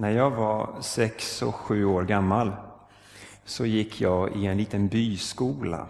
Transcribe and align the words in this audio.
När 0.00 0.10
jag 0.10 0.30
var 0.30 0.80
sex 0.80 1.42
och 1.42 1.54
sju 1.54 1.84
år 1.84 2.02
gammal 2.04 2.52
så 3.44 3.66
gick 3.66 4.00
jag 4.00 4.36
i 4.36 4.46
en 4.46 4.56
liten 4.56 4.88
byskola 4.88 5.86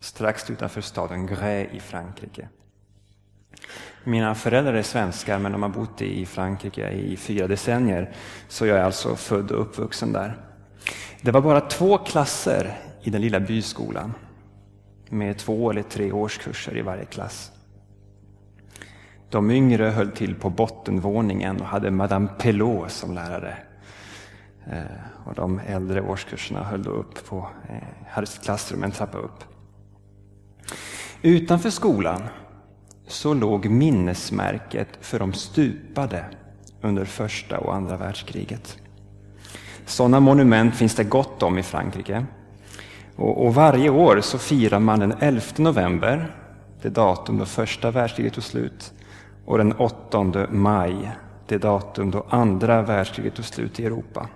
strax 0.00 0.50
utanför 0.50 0.80
staden 0.80 1.26
Grès 1.26 1.68
i 1.72 1.80
Frankrike. 1.80 2.48
Mina 4.04 4.34
föräldrar 4.34 4.74
är 4.74 4.82
svenskar 4.82 5.38
men 5.38 5.52
de 5.52 5.62
har 5.62 5.68
bott 5.68 6.02
i 6.02 6.26
Frankrike 6.26 6.90
i 6.90 7.16
fyra 7.16 7.46
decennier 7.46 8.12
så 8.48 8.66
jag 8.66 8.78
är 8.78 8.84
alltså 8.84 9.16
född 9.16 9.50
och 9.50 9.60
uppvuxen 9.60 10.12
där. 10.12 10.36
Det 11.20 11.30
var 11.30 11.40
bara 11.40 11.60
två 11.60 11.98
klasser 11.98 12.78
i 13.02 13.10
den 13.10 13.20
lilla 13.20 13.40
byskolan 13.40 14.14
med 15.08 15.38
två 15.38 15.70
eller 15.70 15.82
tre 15.82 16.12
årskurser 16.12 16.76
i 16.76 16.82
varje 16.82 17.04
klass. 17.04 17.53
De 19.34 19.50
yngre 19.50 19.84
höll 19.84 20.10
till 20.10 20.34
på 20.34 20.50
bottenvåningen 20.50 21.60
och 21.60 21.66
hade 21.66 21.90
Madame 21.90 22.28
Pelot 22.38 22.90
som 22.90 23.14
lärare. 23.14 23.56
Eh, 24.66 25.26
och 25.26 25.34
de 25.34 25.60
äldre 25.66 26.02
årskurserna 26.02 26.64
höll 26.64 26.82
då 26.82 26.90
upp 26.90 27.28
på, 27.28 27.48
eh, 27.68 28.24
klassrum 28.42 28.82
en 28.82 28.90
trappa 28.90 29.18
upp. 29.18 29.44
Utanför 31.22 31.70
skolan 31.70 32.22
så 33.06 33.34
låg 33.34 33.66
minnesmärket 33.66 34.88
för 35.00 35.18
de 35.18 35.32
stupade 35.32 36.24
under 36.80 37.04
första 37.04 37.58
och 37.58 37.74
andra 37.74 37.96
världskriget. 37.96 38.78
Sådana 39.86 40.20
monument 40.20 40.74
finns 40.74 40.94
det 40.94 41.04
gott 41.04 41.42
om 41.42 41.58
i 41.58 41.62
Frankrike. 41.62 42.26
Och, 43.16 43.46
och 43.46 43.54
varje 43.54 43.90
år 43.90 44.20
så 44.20 44.38
firar 44.38 44.78
man 44.78 45.00
den 45.00 45.14
11 45.20 45.42
november, 45.56 46.36
det 46.82 46.88
datum 46.88 47.38
då 47.38 47.44
första 47.44 47.90
världskriget 47.90 48.32
tog 48.32 48.44
slut, 48.44 48.92
och 49.44 49.58
den 49.58 49.72
8 49.72 50.46
maj, 50.50 51.12
det 51.46 51.58
datum 51.58 52.10
då 52.10 52.26
andra 52.28 52.82
världskriget 52.82 53.34
tog 53.34 53.44
slut 53.44 53.80
i 53.80 53.86
Europa. 53.86 54.28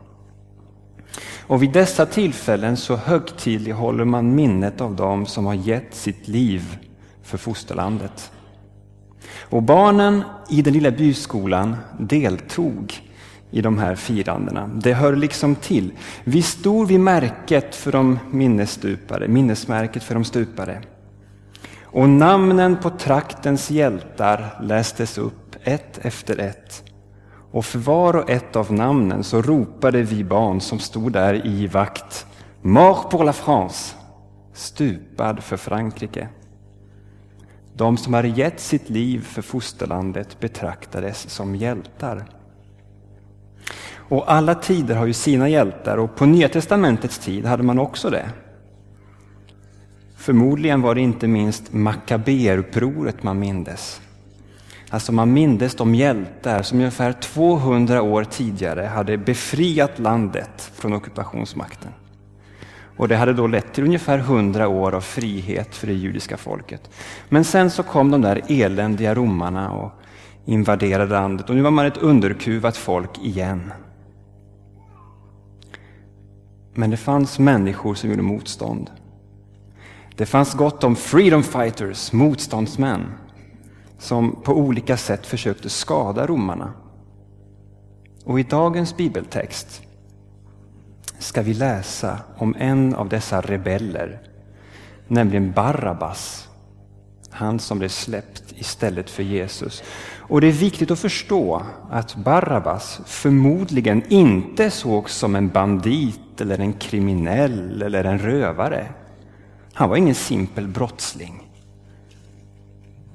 Och 1.41 1.63
vid 1.63 1.73
dessa 1.73 2.07
tillfällen 2.07 2.77
så 2.77 2.97
högtidlighåller 2.97 4.05
man 4.05 4.35
minnet 4.35 4.81
av 4.81 4.97
dem 4.97 5.27
som 5.27 5.47
har 5.47 5.55
gett 5.55 5.95
sitt 5.95 6.29
liv 6.29 6.79
för 7.23 7.39
fosterlandet. 7.39 8.33
Och 9.41 9.63
barnen 9.63 10.23
i 10.51 10.63
den 10.63 10.73
lilla 10.73 10.91
byskolan 10.91 11.77
deltog 11.99 12.95
i 13.51 13.61
de 13.61 13.79
här 13.79 13.95
firandena. 13.95 14.71
Det 14.75 14.95
hör 14.95 15.17
liksom 15.17 15.55
till. 15.55 15.93
Vi 16.25 16.43
stod 16.43 16.89
vid 16.89 17.01
märket 17.01 17.75
för 17.75 17.93
de 17.93 18.19
minnesstupade, 18.31 19.29
minnesmärket 19.29 20.03
för 20.03 20.15
de 20.15 20.25
stupade. 20.25 20.81
Och 21.91 22.09
namnen 22.09 22.77
på 22.77 22.91
traktens 22.91 23.71
hjältar 23.71 24.59
lästes 24.63 25.19
upp 25.19 25.57
ett 25.63 25.99
efter 26.03 26.39
ett. 26.39 26.85
Och 27.51 27.65
för 27.65 27.79
var 27.79 28.17
och 28.17 28.31
ett 28.31 28.57
av 28.57 28.73
namnen 28.73 29.25
så 29.25 29.43
ropade 29.43 30.03
vi 30.03 30.25
barn 30.25 30.61
som 30.61 30.79
stod 30.79 31.13
där 31.13 31.47
i 31.47 31.67
vakt 31.67 32.27
Mort 32.63 33.11
pour 33.11 33.25
la 33.25 33.33
France! 33.33 33.95
Stupad 34.53 35.43
för 35.43 35.57
Frankrike. 35.57 36.29
De 37.75 37.97
som 37.97 38.15
hade 38.15 38.29
gett 38.29 38.61
sitt 38.61 38.91
liv 38.91 39.21
för 39.25 39.43
fosterlandet 39.43 40.41
betraktades 40.41 41.31
som 41.31 41.57
hjältar. 41.57 42.25
Och 43.95 44.33
alla 44.33 44.55
tider 44.55 44.95
har 44.95 45.07
ju 45.07 45.13
sina 45.13 45.49
hjältar 45.49 45.97
och 45.97 46.17
på 46.17 46.27
Nya 46.27 46.49
Testamentets 46.49 47.19
tid 47.19 47.47
hade 47.47 47.63
man 47.63 47.79
också 47.79 48.11
det. 48.11 48.31
Förmodligen 50.29 50.83
var 50.83 50.95
det 50.95 51.01
inte 51.01 51.29
minst 51.29 51.73
Makaberupproret 51.73 53.23
man 53.23 53.39
mindes. 53.39 54.01
Alltså 54.91 55.13
man 55.13 55.33
mindes 55.33 55.75
de 55.75 55.95
hjältar 55.95 56.63
som 56.63 56.79
ungefär 56.79 57.13
200 57.13 58.03
år 58.03 58.25
tidigare 58.25 58.83
hade 58.83 59.19
befriat 59.19 59.99
landet 59.99 60.71
från 60.75 60.93
ockupationsmakten. 60.93 61.91
Och 62.97 63.09
det 63.09 63.17
hade 63.17 63.33
då 63.33 63.47
lett 63.47 63.73
till 63.73 63.85
ungefär 63.85 64.19
100 64.19 64.69
år 64.69 64.95
av 64.95 65.01
frihet 65.01 65.75
för 65.75 65.87
det 65.87 65.93
judiska 65.93 66.37
folket. 66.37 66.91
Men 67.29 67.45
sen 67.45 67.71
så 67.71 67.83
kom 67.83 68.11
de 68.11 68.23
där 68.23 68.43
eländiga 68.49 69.15
romarna 69.15 69.71
och 69.71 69.93
invaderade 70.45 71.15
landet 71.15 71.51
och 71.51 71.57
nu 71.57 71.63
var 71.63 71.71
man 71.71 71.87
ett 71.87 71.97
underkuvat 71.97 72.77
folk 72.77 73.19
igen. 73.19 73.73
Men 76.75 76.91
det 76.91 76.97
fanns 76.97 77.39
människor 77.39 77.95
som 77.95 78.11
gjorde 78.11 78.23
motstånd. 78.23 78.91
Det 80.19 80.27
fanns 80.27 80.55
gott 80.55 80.85
om 80.85 80.97
freedom 80.97 81.43
fighters, 81.43 82.13
motståndsmän, 82.13 83.07
som 83.99 84.43
på 84.43 84.53
olika 84.53 84.97
sätt 84.97 85.27
försökte 85.27 85.69
skada 85.69 86.27
romarna. 86.27 86.73
Och 88.25 88.41
i 88.41 88.43
dagens 88.43 88.97
bibeltext 88.97 89.83
ska 91.19 91.43
vi 91.43 91.55
läsa 91.55 92.19
om 92.37 92.55
en 92.59 92.95
av 92.95 93.09
dessa 93.09 93.41
rebeller, 93.41 94.21
nämligen 95.09 95.53
Barabbas. 95.53 96.49
Han 97.31 97.59
som 97.59 97.79
blev 97.79 97.89
släppt 97.89 98.45
istället 98.57 99.11
för 99.11 99.23
Jesus. 99.23 99.83
Och 100.17 100.41
det 100.41 100.47
är 100.47 100.53
viktigt 100.53 100.91
att 100.91 100.99
förstå 100.99 101.63
att 101.91 102.17
Barabbas 102.17 103.01
förmodligen 103.07 104.03
inte 104.09 104.71
sågs 104.71 105.15
som 105.15 105.37
en 105.37 105.49
bandit 105.49 106.41
eller 106.41 106.59
en 106.59 106.73
kriminell 106.73 107.83
eller 107.83 108.05
en 108.05 108.19
rövare. 108.19 108.89
Han 109.79 109.89
var 109.89 109.97
ingen 109.97 110.15
simpel 110.15 110.69
brottsling. 110.69 111.49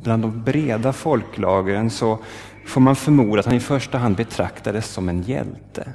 Bland 0.02 0.24
de 0.24 0.44
breda 0.44 0.94
folklagren 0.94 1.90
så 1.90 2.20
får 2.66 2.82
man 2.82 2.96
förmoda 2.96 3.40
att 3.40 3.46
han 3.46 3.56
i 3.56 3.60
första 3.60 3.98
hand 3.98 4.16
betraktades 4.16 4.88
som 4.88 5.10
en 5.10 5.22
hjälte. 5.22 5.94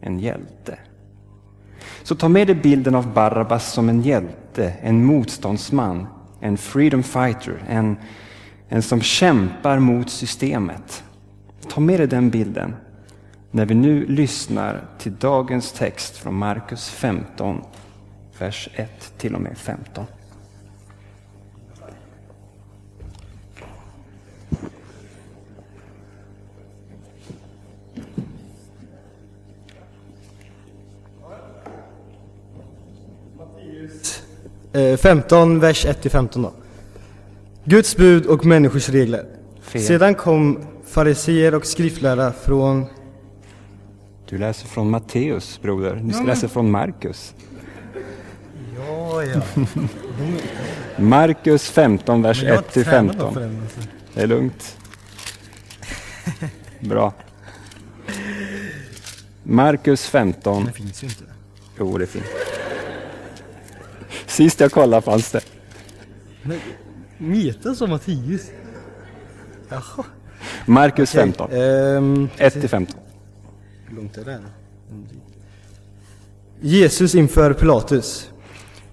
En 0.00 0.18
hjälte. 0.18 0.78
Så 2.02 2.14
ta 2.14 2.28
med 2.28 2.46
dig 2.46 2.56
bilden 2.56 2.94
av 2.94 3.12
Barabbas 3.12 3.72
som 3.72 3.88
en 3.88 4.02
hjälte, 4.02 4.74
en 4.80 5.04
motståndsman, 5.04 6.06
en 6.40 6.56
freedom 6.56 7.02
fighter, 7.02 7.64
en, 7.68 7.96
en 8.68 8.82
som 8.82 9.00
kämpar 9.00 9.78
mot 9.78 10.10
systemet. 10.10 11.04
Ta 11.68 11.80
med 11.80 12.00
dig 12.00 12.06
den 12.06 12.30
bilden 12.30 12.76
när 13.50 13.66
vi 13.66 13.74
nu 13.74 14.06
lyssnar 14.06 14.84
till 14.98 15.16
dagens 15.16 15.72
text 15.72 16.16
från 16.16 16.34
Markus 16.34 16.88
15, 16.88 17.62
vers 18.38 18.68
1 18.74 19.12
till 19.18 19.34
och 19.34 19.40
med 19.40 19.58
15. 19.58 20.04
Eh, 34.72 34.96
15, 34.96 35.60
vers 35.60 35.86
1-15 35.86 36.42
då. 36.42 36.52
Guds 37.64 37.96
bud 37.96 38.26
och 38.26 38.46
människors 38.46 38.88
regler. 38.88 39.26
Fel. 39.60 39.82
Sedan 39.82 40.14
kom 40.14 40.58
fariseer 40.84 41.54
och 41.54 41.66
skriftlärare 41.66 42.32
från... 42.32 42.84
Du 44.28 44.38
läser 44.38 44.66
från 44.66 44.90
Matteus, 44.90 45.60
broder. 45.62 46.00
Du 46.04 46.12
ska 46.12 46.22
Ja, 46.22 46.26
läsa 46.26 46.48
från 46.48 46.70
Markus. 46.70 47.34
Markus 50.96 51.70
15, 51.70 52.22
vers 52.22 52.42
1 52.42 52.72
till 52.72 52.84
15. 52.84 53.34
den. 53.34 53.60
Alltså. 53.62 53.80
Det 54.14 54.22
är 54.22 54.26
lugnt. 54.26 54.76
Bra. 56.80 57.12
Markus 59.42 60.06
15. 60.06 60.64
Den 60.64 60.72
finns 60.72 61.02
ju 61.02 61.06
inte. 61.06 61.24
Jo, 61.78 61.98
det 61.98 62.06
finns. 62.06 62.24
Sist 64.26 64.60
jag 64.60 64.72
kollade 64.72 65.02
fanns 65.02 65.30
det. 65.32 65.40
Men 66.42 66.58
Meta 67.18 67.74
som 67.74 67.90
Mattias. 67.90 68.50
Jaha. 69.68 70.04
Markus 70.66 71.10
Okej, 71.14 71.20
15. 71.22 71.52
ehm, 71.52 72.28
1 72.36 72.52
till 72.52 72.68
15. 72.68 73.00
Hur 73.86 73.96
långt 73.96 74.16
är 74.16 74.24
det? 74.24 74.38
Jesus 76.60 77.14
inför 77.14 77.52
Pilatus. 77.52 78.30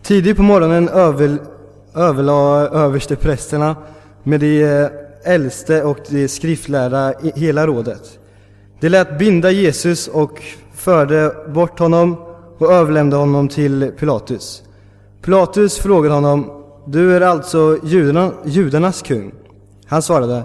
Tidigt 0.04 0.38
på 0.38 0.44
morgonen 0.44 0.90
över, 0.90 1.38
överlade 1.96 2.68
översteprästerna 2.68 3.76
med 4.24 4.40
de 4.40 4.64
eh, 4.64 4.90
äldste 5.24 5.84
och 5.84 5.98
de 6.10 6.28
skriftlärda 6.28 7.14
i 7.22 7.32
hela 7.36 7.68
rådet. 7.68 8.20
De 8.80 8.90
lät 8.90 9.18
binda 9.18 9.52
Jesus 9.52 10.08
och 10.08 10.42
förde 10.74 11.36
bort 11.48 11.80
honom 11.80 12.18
och 12.58 12.74
överlämnade 12.74 13.22
honom 13.22 13.48
till 13.48 13.92
Pilatus. 14.00 14.64
Pilatus 15.22 15.80
frågade 15.80 16.16
honom, 16.16 16.64
du 16.88 17.16
är 17.16 17.22
alltså 17.22 17.78
judarna, 17.84 18.32
judarnas 18.46 19.02
kung? 19.02 19.34
Han 19.86 20.02
svarade, 20.02 20.44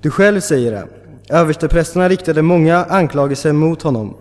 du 0.00 0.10
själv 0.10 0.40
säger 0.40 0.72
det. 0.72 0.88
Översteprästerna 1.28 2.08
riktade 2.08 2.42
många 2.42 2.84
anklagelser 2.84 3.52
mot 3.52 3.82
honom. 3.82 4.16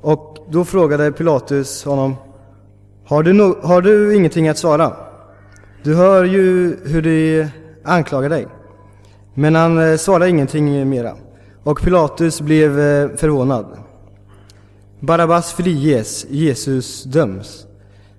Och 0.00 0.36
då 0.50 0.64
frågade 0.64 1.12
Pilatus 1.12 1.84
honom, 1.84 2.16
har 3.08 3.22
du, 3.22 3.32
no- 3.32 3.66
har 3.66 3.82
du 3.82 4.16
ingenting 4.16 4.48
att 4.48 4.58
svara? 4.58 4.96
Du 5.82 5.94
hör 5.94 6.24
ju 6.24 6.76
hur 6.84 7.02
de 7.02 7.46
anklagar 7.84 8.28
dig. 8.28 8.46
Men 9.34 9.54
han 9.54 9.78
eh, 9.90 9.96
svarade 9.96 10.30
ingenting 10.30 10.88
mera. 10.88 11.14
och 11.62 11.80
Pilatus 11.80 12.40
blev 12.40 12.80
eh, 12.80 13.08
förvånad. 13.16 13.66
Barabbas 15.00 15.52
friges, 15.52 16.26
Jesus 16.30 17.04
döms. 17.04 17.66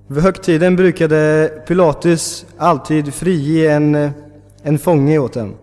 Vid 0.07 0.23
högtiden 0.23 0.75
brukade 0.75 1.51
Pilatus 1.67 2.45
alltid 2.57 3.13
frige 3.13 3.71
en, 3.71 3.95
eh, 3.95 4.11
en 4.63 4.79
fånge 4.79 5.19
åt 5.19 5.33
dem. 5.33 5.53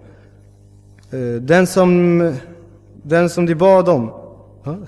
Eh, 1.10 1.40
den 1.40 1.66
som, 1.66 2.18
den 3.02 3.30
som 3.30 3.46
de 3.46 3.54
bad 3.54 3.88
om. 3.88 4.10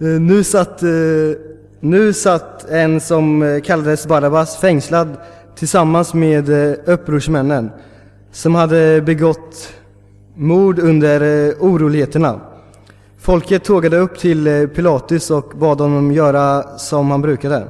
Eh, 0.00 0.06
nu 0.06 0.44
satt, 0.44 0.82
nu 1.80 2.12
satt 2.12 2.70
en 2.70 3.00
som 3.00 3.42
eh, 3.42 3.60
kallades 3.60 4.06
Barabbas 4.06 4.56
fängslad 4.56 5.16
tillsammans 5.54 6.14
med 6.14 6.48
eh, 6.48 6.78
upprorsmännen 6.84 7.70
som 8.32 8.54
hade 8.54 9.02
begått 9.02 9.72
mord 10.34 10.78
under 10.78 11.20
eh, 11.20 11.54
oroligheterna. 11.60 12.40
Folket 13.18 13.64
tågade 13.64 13.96
upp 13.96 14.18
till 14.18 14.68
Pilatus 14.74 15.30
och 15.30 15.52
bad 15.56 15.80
honom 15.80 16.12
göra 16.12 16.62
som 16.78 17.10
han 17.10 17.22
brukade. 17.22 17.68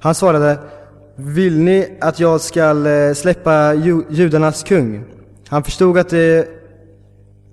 Han 0.00 0.14
svarade 0.14 0.58
Vill 1.16 1.60
ni 1.60 1.98
att 2.00 2.20
jag 2.20 2.40
skall 2.40 2.86
släppa 3.14 3.74
judarnas 4.08 4.62
kung? 4.62 5.04
Han 5.48 5.64
förstod 5.64 5.98
att 5.98 6.08
det, 6.08 6.48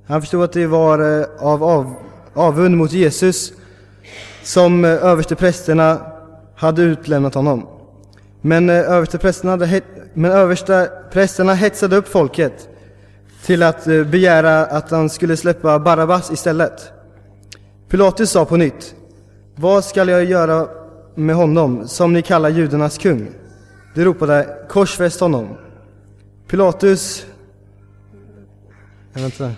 han 0.08 0.22
förstod 0.22 0.44
att 0.44 0.54
det 0.54 0.68
var 0.68 1.26
av, 1.40 1.64
av 1.64 1.94
avund 2.34 2.78
mot 2.78 2.92
Jesus 2.92 3.54
som 4.44 4.86
eh, 4.86 4.92
översteprästerna 4.92 6.00
hade 6.56 6.82
utlämnat 6.82 7.34
honom. 7.34 7.68
Men 8.42 8.70
eh, 8.70 8.76
översteprästerna, 8.76 9.82
men 10.14 10.32
översteprästerna 10.32 11.54
hetsade 11.54 11.96
upp 11.96 12.08
folket 12.08 12.70
till 13.46 13.64
att 13.64 13.88
eh, 13.88 14.04
begära 14.04 14.66
att 14.66 14.92
han 14.92 15.10
skulle 15.10 15.38
släppa 15.38 15.80
Barabbas 15.80 16.32
istället. 16.32 16.92
Pilatus 17.90 18.32
sa 18.32 18.46
på 18.46 18.58
nytt, 18.58 18.96
vad 19.56 19.86
skall 19.86 20.10
jag 20.10 20.24
göra 20.24 20.68
med 21.16 21.36
honom 21.36 21.88
som 21.88 22.14
ni 22.14 22.22
kallar 22.22 22.50
judarnas 22.50 22.98
kung? 22.98 23.32
De 23.96 24.04
ropade, 24.04 24.66
korsfäst 24.70 25.20
honom. 25.20 25.48
Pilatus... 26.48 27.26
Jag 29.14 29.22
vänta. 29.22 29.52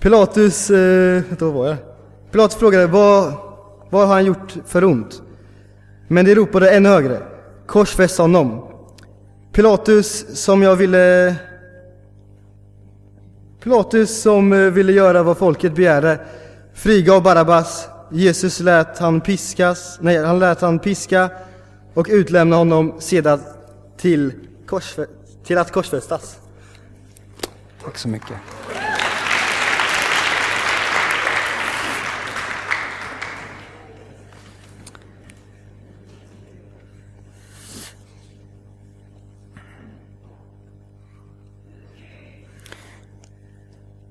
Pilatus... 0.00 0.70
Eh, 0.70 1.22
då 1.38 1.50
var 1.50 1.66
jag. 1.66 1.76
Pilatus 2.30 2.58
frågade, 2.58 2.86
vad, 2.86 3.32
vad 3.90 4.06
har 4.06 4.14
han 4.14 4.24
gjort 4.24 4.54
för 4.66 4.84
ont? 4.84 5.22
Men 6.08 6.24
de 6.24 6.34
ropade 6.34 6.70
ännu 6.70 6.88
högre, 6.88 7.22
korsfäst 7.66 8.18
honom. 8.18 8.66
Pilatus, 9.52 10.26
som 10.44 10.62
jag 10.62 10.76
ville... 10.76 11.34
Pilatus 13.62 14.22
som 14.22 14.52
eh, 14.52 14.58
ville 14.58 14.92
göra 14.92 15.22
vad 15.22 15.38
folket 15.38 15.74
begärde 15.74 16.20
frigav 16.74 17.22
Barabbas. 17.22 17.88
Jesus 18.10 18.60
lät 18.60 18.98
han 18.98 19.20
piskas, 19.20 19.98
nej, 20.00 20.24
han 20.24 20.38
lät 20.38 20.60
han 20.60 20.78
piska 20.78 21.30
och 21.94 22.06
utlämna 22.10 22.56
honom 22.56 22.94
sedan 22.98 23.40
till, 23.96 24.32
korsfä, 24.66 25.06
till 25.44 25.58
att 25.58 25.72
korsfästas. 25.72 26.38
Tack 27.84 27.98
så 27.98 28.08
mycket. 28.08 28.36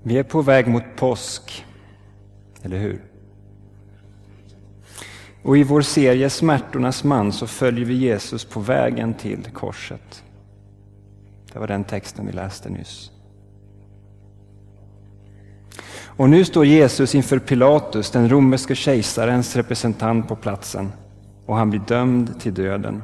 Vi 0.10 0.18
är 0.18 0.24
på 0.24 0.42
väg 0.42 0.68
mot 0.68 0.84
påsk. 0.96 1.66
Eller 2.64 2.78
hur? 2.78 3.02
Och 5.44 5.58
i 5.58 5.64
vår 5.64 5.82
serie 5.82 6.30
Smärtornas 6.30 7.04
man 7.04 7.32
så 7.32 7.48
följer 7.48 7.86
vi 7.86 7.94
Jesus 7.94 8.46
på 8.46 8.60
vägen 8.60 9.14
till 9.14 9.44
korset. 9.54 10.24
Det 11.54 11.60
var 11.60 11.68
den 11.68 11.84
texten 11.84 12.28
vi 12.28 12.32
läste 12.32 12.70
nyss. 12.70 13.12
Och 16.04 16.30
nu 16.30 16.46
står 16.46 16.66
Jesus 16.66 17.16
inför 17.16 17.40
Pilatus, 17.40 18.12
den 18.12 18.30
romerske 18.30 18.76
kejsarens 18.76 19.56
representant 19.56 20.28
på 20.28 20.36
platsen, 20.36 20.92
och 21.46 21.56
han 21.56 21.70
blir 21.70 21.82
dömd 21.88 22.40
till 22.40 22.54
döden. 22.54 23.04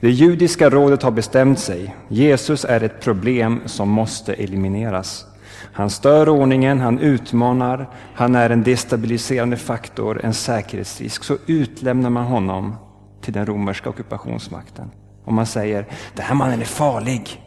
Det 0.00 0.10
judiska 0.10 0.70
rådet 0.70 1.02
har 1.02 1.10
bestämt 1.10 1.58
sig. 1.58 1.96
Jesus 2.08 2.64
är 2.64 2.82
ett 2.82 3.00
problem 3.00 3.60
som 3.66 3.88
måste 3.88 4.34
elimineras. 4.34 5.26
Han 5.72 5.90
stör 5.90 6.28
ordningen, 6.28 6.80
han 6.80 6.98
utmanar, 6.98 7.88
han 8.14 8.34
är 8.34 8.50
en 8.50 8.62
destabiliserande 8.62 9.56
faktor, 9.56 10.20
en 10.24 10.34
säkerhetsrisk. 10.34 11.24
Så 11.24 11.36
utlämnar 11.46 12.10
man 12.10 12.24
honom 12.24 12.74
till 13.20 13.32
den 13.32 13.46
romerska 13.46 13.90
ockupationsmakten. 13.90 14.90
Och 15.24 15.32
man 15.32 15.46
säger, 15.46 15.86
den 16.14 16.24
här 16.24 16.34
mannen 16.34 16.60
är 16.60 16.64
farlig. 16.64 17.42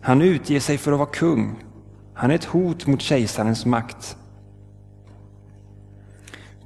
Han 0.00 0.22
utger 0.22 0.60
sig 0.60 0.78
för 0.78 0.92
att 0.92 0.98
vara 0.98 1.08
kung. 1.08 1.54
Han 2.14 2.30
är 2.30 2.34
ett 2.34 2.44
hot 2.44 2.86
mot 2.86 3.00
kejsarens 3.00 3.66
makt. 3.66 4.16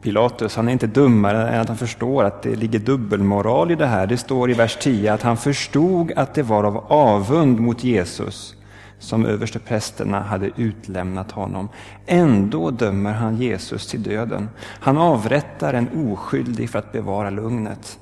Pilatus 0.02 0.56
han 0.56 0.68
är 0.68 0.72
inte 0.72 0.86
dummare 0.86 1.48
än 1.48 1.60
att 1.60 1.68
han 1.68 1.76
förstår 1.76 2.24
att 2.24 2.42
det 2.42 2.56
ligger 2.56 2.78
dubbelmoral 2.78 3.70
i 3.70 3.74
det 3.74 3.86
här. 3.86 4.06
Det 4.06 4.16
står 4.16 4.50
i 4.50 4.54
vers 4.54 4.78
10 4.80 5.12
att 5.12 5.22
han 5.22 5.36
förstod 5.36 6.12
att 6.16 6.34
det 6.34 6.42
var 6.42 6.64
av 6.64 6.76
avund 6.88 7.60
mot 7.60 7.84
Jesus 7.84 8.54
som 8.98 9.26
översteprästerna 9.26 10.20
hade 10.20 10.50
utlämnat 10.56 11.30
honom. 11.30 11.68
Ändå 12.06 12.70
dömer 12.70 13.12
han 13.12 13.36
Jesus 13.36 13.86
till 13.86 14.02
döden. 14.02 14.48
Han 14.60 14.96
avrättar 14.98 15.74
en 15.74 16.10
oskyldig 16.10 16.70
för 16.70 16.78
att 16.78 16.92
bevara 16.92 17.30
lugnet. 17.30 17.98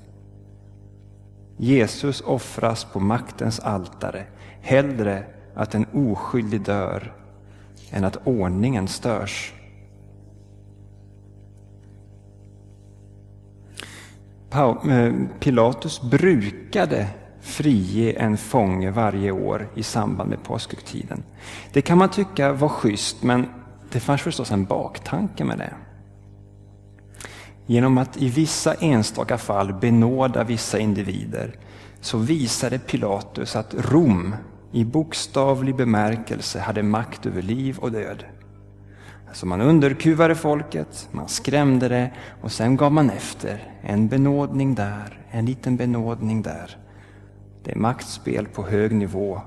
Jesus 1.56 2.20
offras 2.20 2.84
på 2.84 3.00
maktens 3.00 3.60
altare, 3.60 4.24
hellre 4.60 5.24
att 5.54 5.74
en 5.74 5.86
oskyldig 5.92 6.60
dör 6.62 7.12
än 7.90 8.04
att 8.04 8.26
ordningen 8.26 8.88
störs. 8.88 9.52
Eh, 14.52 15.12
Pilatus 15.40 16.02
brukade 16.02 17.08
frige 17.46 18.12
en 18.12 18.36
fånge 18.36 18.90
varje 18.90 19.30
år 19.30 19.68
i 19.74 19.82
samband 19.82 20.30
med 20.30 20.42
påskhögtiden. 20.42 21.22
Det 21.72 21.82
kan 21.82 21.98
man 21.98 22.08
tycka 22.08 22.52
var 22.52 22.68
schysst, 22.68 23.22
men 23.22 23.46
det 23.92 24.00
fanns 24.00 24.22
förstås 24.22 24.50
en 24.50 24.64
baktanke 24.64 25.44
med 25.44 25.58
det. 25.58 25.72
Genom 27.66 27.98
att 27.98 28.16
i 28.16 28.28
vissa 28.28 28.74
enstaka 28.74 29.38
fall 29.38 29.72
benåda 29.72 30.44
vissa 30.44 30.78
individer 30.78 31.54
så 32.00 32.18
visade 32.18 32.78
Pilatus 32.78 33.56
att 33.56 33.74
Rom 33.78 34.34
i 34.72 34.84
bokstavlig 34.84 35.76
bemärkelse 35.76 36.60
hade 36.60 36.82
makt 36.82 37.26
över 37.26 37.42
liv 37.42 37.78
och 37.78 37.92
död. 37.92 38.24
Alltså 39.28 39.46
man 39.46 39.60
underkuvade 39.60 40.34
folket, 40.34 41.08
man 41.12 41.28
skrämde 41.28 41.88
det 41.88 42.10
och 42.42 42.52
sen 42.52 42.76
gav 42.76 42.92
man 42.92 43.10
efter. 43.10 43.72
En 43.82 44.08
benådning 44.08 44.74
där, 44.74 45.18
en 45.30 45.46
liten 45.46 45.76
benådning 45.76 46.42
där. 46.42 46.85
Det 47.66 47.72
är 47.72 47.76
maktspel 47.76 48.46
på 48.46 48.62
hög 48.62 48.94
nivå. 48.94 49.40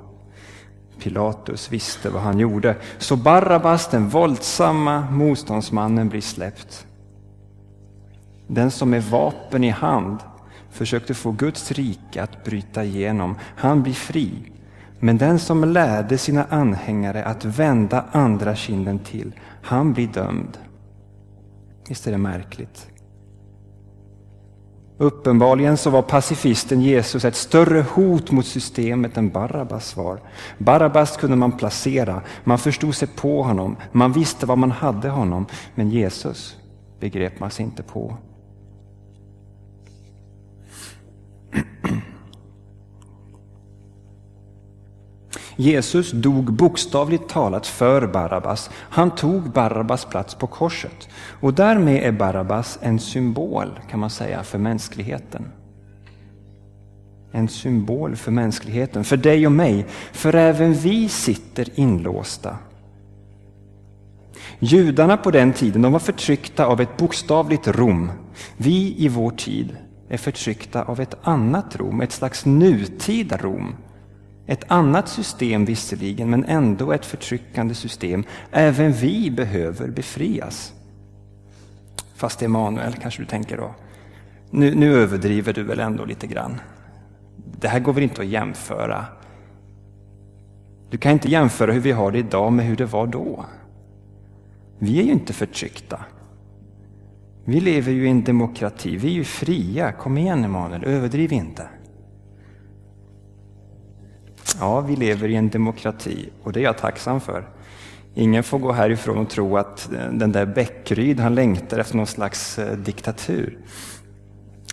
Pilatus 1.00 1.72
visste 1.72 2.10
vad 2.10 2.22
han 2.22 2.40
gjorde. 2.40 2.76
Så 2.98 3.16
Barabbas, 3.16 3.88
den 3.88 4.10
våldsamma 4.10 5.12
motståndsmannen, 5.12 6.10
blir 6.10 6.22
släppt. 6.22 6.88
Den 8.48 8.72
som 8.72 8.90
med 8.90 9.04
vapen 9.04 9.64
i 9.64 9.70
hand 9.70 10.20
försökte 10.70 11.14
få 11.14 11.32
Guds 11.32 11.72
rike 11.72 12.24
att 12.24 12.44
bryta 12.44 12.84
igenom, 12.84 13.36
han 13.56 13.84
blir 13.84 13.94
fri. 13.94 14.32
Men 15.00 15.18
den 15.18 15.40
som 15.40 15.64
lärde 15.64 16.18
sina 16.18 16.46
anhängare 16.50 17.24
att 17.24 17.46
vända 17.46 18.06
andra 18.12 18.56
kinden 18.56 19.00
till, 19.00 19.34
han 19.62 19.94
blir 19.94 20.08
dömd. 20.08 20.58
Visst 21.90 22.08
är 22.08 22.12
det 22.12 22.18
märkligt? 22.18 22.88
Uppenbarligen 25.01 25.77
så 25.77 25.89
var 25.89 26.01
pacifisten 26.01 26.82
Jesus 26.82 27.25
ett 27.25 27.36
större 27.36 27.82
hot 27.82 28.32
mot 28.32 28.46
systemet 28.46 29.18
än 29.18 29.29
Barabbas 29.29 29.98
var. 29.98 30.20
Barabbas 30.58 31.18
kunde 31.18 31.36
man 31.36 31.58
placera, 31.58 32.22
man 32.44 32.60
förstod 32.60 32.96
sig 32.96 33.08
på 33.08 33.44
honom, 33.44 33.75
man 33.91 34.13
visste 34.13 34.46
var 34.46 34.56
man 34.56 34.72
hade 34.72 35.10
honom. 35.10 35.46
Men 35.75 35.89
Jesus 35.89 36.58
begrep 37.00 37.39
man 37.39 37.51
sig 37.51 37.65
inte 37.65 37.84
på. 37.84 38.18
Jesus 45.60 46.12
dog 46.12 46.54
bokstavligt 46.54 47.30
talat 47.30 47.68
för 47.68 48.08
Barabbas. 48.08 48.70
Han 48.74 49.12
tog 49.12 49.51
Barabbas 49.51 50.06
plats 50.06 50.36
på 50.36 50.48
korset. 50.48 51.10
Och 51.42 51.54
därmed 51.54 52.04
är 52.04 52.12
Barabbas 52.12 52.80
en 52.82 53.00
symbol, 53.00 53.80
kan 53.89 54.00
man 54.00 54.10
säga, 54.10 54.44
för 54.44 54.58
mänskligheten. 54.58 55.46
En 57.32 57.48
symbol 57.48 58.16
för 58.16 58.32
mänskligheten, 58.32 59.04
för 59.04 59.18
dig 59.18 59.46
och 59.46 59.51
mig. 59.51 59.86
För 60.12 60.36
även 60.36 60.74
vi 60.74 61.10
sitter 61.10 61.80
inlåsta 61.80 62.58
Judarna 64.60 65.18
på 65.18 65.32
den 65.32 65.54
tiden 65.54 65.82
de 65.82 65.92
var 65.92 66.00
förtryckta 66.00 66.66
av 66.66 66.82
ett 66.82 66.98
bokstavligt 66.98 67.68
Rom. 67.68 68.12
Vi 68.58 68.96
i 68.98 69.08
vår 69.08 69.32
tid 69.32 69.78
är 70.10 70.18
förtryckta 70.18 70.84
av 70.84 71.00
ett 71.00 71.16
annat 71.22 71.75
Rom, 71.75 72.01
ett 72.01 72.12
slags 72.12 72.46
nutida 72.46 73.38
Rom. 73.38 73.75
Ett 74.50 74.63
annat 74.68 75.10
system 75.10 75.65
visserligen, 75.65 76.29
men 76.29 76.46
ändå 76.46 76.91
ett 76.91 77.06
förtryckande 77.06 77.74
system. 77.74 78.24
Även 78.51 78.91
vi 78.91 79.32
behöver 79.32 79.88
befrias. 79.88 80.74
Fast 82.15 82.41
Emanuel, 82.41 82.94
kanske 82.94 83.22
du 83.22 83.25
tänker 83.25 83.58
då. 83.58 83.75
Nu, 84.50 84.75
nu 84.75 84.94
överdriver 84.94 85.53
du 85.53 85.63
väl 85.63 85.79
ändå 85.79 86.06
lite 86.06 86.27
grann. 86.27 86.62
Det 87.60 87.68
här 87.68 87.79
går 87.79 87.94
väl 87.94 88.03
inte 88.03 88.22
att 88.22 88.27
jämföra. 88.27 89.06
Du 90.89 90.98
kan 90.98 91.12
inte 91.12 91.29
jämföra 91.29 91.72
hur 91.72 91.82
vi 91.82 91.91
har 91.91 92.12
det 92.12 92.20
idag 92.20 92.53
med 92.53 92.65
hur 92.65 92.75
det 92.75 92.86
var 92.86 93.08
då. 93.08 93.46
Vi 94.79 95.00
är 95.00 95.03
ju 95.03 95.12
inte 95.12 95.34
förtryckta. 95.34 96.00
Vi 97.46 97.60
lever 97.60 97.91
ju 97.91 98.08
i 98.08 98.10
en 98.10 98.24
demokrati, 98.24 98.98
vi 98.98 99.08
är 99.08 99.13
ju 99.13 99.24
fria. 99.24 99.91
Kom 99.91 100.18
igen 100.18 100.44
Emanuel, 100.44 100.84
överdriv 100.84 101.34
inte. 101.34 101.68
Ja, 104.60 104.82
vi 104.82 104.96
lever 104.96 105.28
i 105.30 105.36
en 105.36 105.50
demokrati 105.50 106.30
och 106.44 106.54
det 106.54 106.60
är 106.60 106.63
jag 106.63 106.78
tacksam 106.78 107.22
för. 107.22 107.48
Ingen 108.13 108.44
får 108.44 108.60
gå 108.60 108.72
härifrån 108.72 109.18
och 109.18 109.30
tro 109.30 109.58
att 109.58 109.94
eh, 109.94 110.12
den 110.12 110.32
där 110.32 110.46
Bäckryd, 110.46 111.20
han 111.20 111.36
längtar 111.36 111.80
efter 111.80 111.98
någon 111.98 112.08
slags 112.08 112.60
eh, 112.60 112.78
diktatur. 112.78 113.58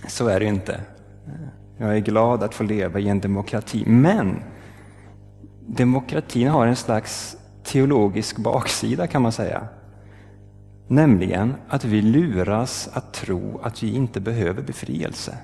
Så 0.09 0.29
är 0.29 0.41
det 0.41 0.47
inte. 0.47 0.81
Jag 1.79 1.97
är 1.97 2.01
glad 2.01 2.43
att 2.43 2.55
få 2.55 2.65
leva 2.65 2.99
i 2.99 3.09
en 3.09 3.21
demokrati. 3.21 3.85
Men 3.87 4.43
demokratin 5.67 6.49
har 6.49 6.67
en 6.67 6.77
slags 6.77 7.37
teologisk 7.65 8.39
baksida 8.39 9.07
kan 9.07 9.23
man 9.23 9.33
säga. 9.33 9.69
Nämligen 10.89 11.55
att 11.69 11.85
vi 11.85 12.03
luras 12.03 12.89
att 12.93 13.15
tro 13.15 13.61
att 13.63 13.83
vi 13.83 13.95
inte 13.95 14.21
behöver 14.21 14.63
befrielse. 14.63 15.39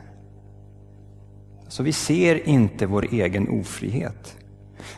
Så 1.72 1.82
vi 1.82 1.92
ser 1.92 2.48
inte 2.48 2.86
vår 2.86 3.06
egen 3.12 3.48
ofrihet. 3.48 4.36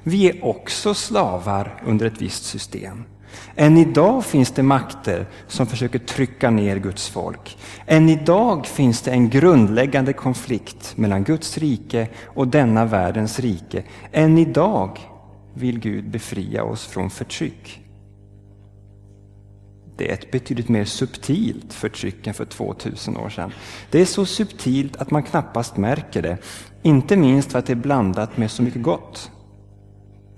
Vi 0.02 0.31
är 0.31 0.45
också 0.45 0.95
slavar 0.95 1.83
under 1.87 2.07
ett 2.07 2.23
visst 2.23 2.45
system. 2.45 3.04
Än 3.57 3.78
idag 3.78 4.25
finns 4.25 4.50
det 4.50 4.62
makter 4.62 5.26
som 5.49 5.66
försöker 5.66 5.99
trycka 5.99 6.50
ner 6.50 6.76
Guds 6.76 7.09
folk. 7.09 7.59
Än 7.87 8.09
idag 8.09 8.66
finns 8.66 9.02
det 9.02 9.11
en 9.11 9.31
grundläggande 9.31 10.12
konflikt 10.12 10.97
mellan 10.97 11.25
Guds 11.25 11.59
rike 11.59 12.09
och 12.25 12.49
denna 12.49 12.85
världens 12.85 13.40
rike. 13.40 13.85
Än 14.12 14.38
idag 14.38 14.99
vill 15.54 15.81
Gud 15.81 16.11
befria 16.11 16.64
oss 16.64 16.87
från 16.87 17.11
förtryck. 17.11 17.84
Det 19.97 20.11
är 20.11 20.15
ett 20.15 20.31
betydligt 20.31 20.69
mer 20.69 20.85
subtilt 20.85 21.73
förtryck 21.73 22.27
än 22.27 22.35
för 22.35 22.45
2000 22.45 23.17
år 23.17 23.29
sedan. 23.29 23.53
Det 23.91 24.01
är 24.01 24.05
så 24.05 24.27
subtilt 24.27 24.97
att 24.97 25.11
man 25.11 25.23
knappast 25.23 25.77
märker 25.77 26.23
det. 26.23 26.39
Inte 26.83 27.17
minst 27.17 27.53
för 27.53 27.59
att 27.59 27.67
det 27.67 27.73
är 27.73 27.77
blandat 27.77 28.37
med 28.37 28.51
så 28.51 28.63
mycket 28.63 28.83
gott. 28.83 29.31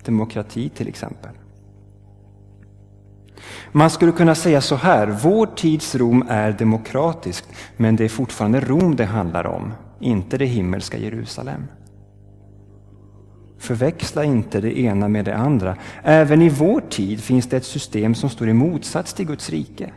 Demokrati 0.04 0.68
till 0.68 0.88
exempel. 0.88 1.30
Man 3.72 3.90
skulle 3.90 4.12
kunna 4.12 4.34
säga 4.34 4.60
så 4.60 4.76
här, 4.76 5.06
vår 5.06 5.46
tids 5.46 5.94
Rom 5.94 6.24
är 6.28 6.52
demokratiskt, 6.52 7.48
men 7.76 7.96
det 7.96 8.04
är 8.04 8.08
fortfarande 8.08 8.60
Rom 8.60 8.96
det 8.96 9.04
handlar 9.04 9.46
om, 9.46 9.72
inte 10.00 10.38
det 10.38 10.46
himmelska 10.46 10.98
Jerusalem. 10.98 11.64
Förväxla 13.58 14.24
inte 14.24 14.60
det 14.60 14.78
ena 14.78 15.08
med 15.08 15.24
det 15.24 15.36
andra. 15.36 15.76
Även 16.02 16.42
i 16.42 16.48
vår 16.48 16.80
tid 16.80 17.20
finns 17.20 17.46
det 17.46 17.56
ett 17.56 17.64
system 17.64 18.14
som 18.14 18.30
står 18.30 18.48
i 18.48 18.52
motsats 18.52 19.14
till 19.14 19.26
Guds 19.26 19.50
rike. 19.50 19.92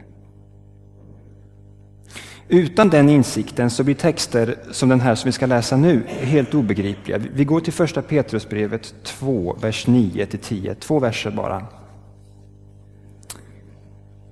Utan 2.51 2.89
den 2.89 3.09
insikten 3.09 3.69
så 3.69 3.83
blir 3.83 3.95
texter 3.95 4.55
som 4.71 4.89
den 4.89 4.99
här 4.99 5.15
som 5.15 5.27
vi 5.27 5.31
ska 5.31 5.45
läsa 5.45 5.77
nu 5.77 6.03
helt 6.07 6.53
obegripliga. 6.53 7.17
Vi 7.17 7.45
går 7.45 7.59
till 7.59 7.73
första 7.73 8.01
Petrusbrevet 8.01 8.93
2, 9.03 9.57
vers 9.61 9.87
9-10. 9.87 10.73
Två 10.73 10.99
verser 10.99 11.31
bara. 11.31 11.65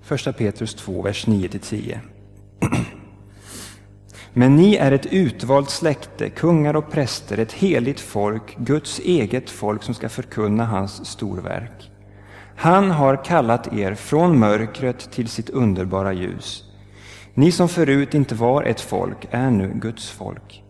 Första 0.01 0.33
Petrus 0.33 0.75
2, 0.75 1.01
vers 1.01 1.27
9-10. 1.27 1.97
Men 4.37 4.55
ni 4.55 4.75
är 4.75 4.91
ett 4.91 5.05
utvalt 5.05 5.69
släkte, 5.69 6.29
kungar 6.29 6.75
och 6.75 6.91
präster, 6.91 7.37
ett 7.37 7.53
heligt 7.53 7.99
folk, 7.99 8.57
Guds 8.57 8.99
eget 8.99 9.49
folk 9.49 9.83
som 9.83 9.93
ska 9.93 10.09
förkunna 10.09 10.65
hans 10.65 11.05
storverk. 11.05 11.91
Han 12.55 12.91
har 12.91 13.23
kallat 13.23 13.73
er 13.73 13.95
från 13.95 14.39
mörkret 14.39 15.11
till 15.11 15.27
sitt 15.27 15.49
underbara 15.49 16.13
ljus. 16.13 16.63
Ni 17.33 17.51
som 17.51 17.69
förut 17.69 18.13
inte 18.13 18.35
var 18.35 18.63
ett 18.63 18.81
folk 18.81 19.27
är 19.31 19.51
nu 19.51 19.71
Guds 19.75 20.09
folk. 20.09 20.63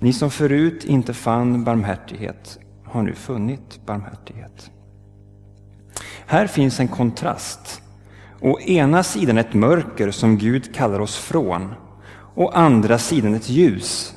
Ni 0.00 0.12
som 0.12 0.30
förut 0.30 0.84
inte 0.84 1.14
fann 1.14 1.64
barmhärtighet 1.64 2.58
har 2.84 3.02
nu 3.02 3.14
funnit 3.14 3.80
barmhärtighet. 3.86 4.70
Här 6.26 6.46
finns 6.46 6.80
en 6.80 6.88
kontrast. 6.88 7.82
Å 8.40 8.60
ena 8.60 9.02
sidan 9.02 9.38
ett 9.38 9.54
mörker 9.54 10.10
som 10.10 10.38
Gud 10.38 10.74
kallar 10.74 11.00
oss 11.00 11.16
från 11.16 11.74
Å 12.38 12.48
andra 12.48 12.98
sidan 12.98 13.34
ett 13.34 13.48
ljus 13.48 14.14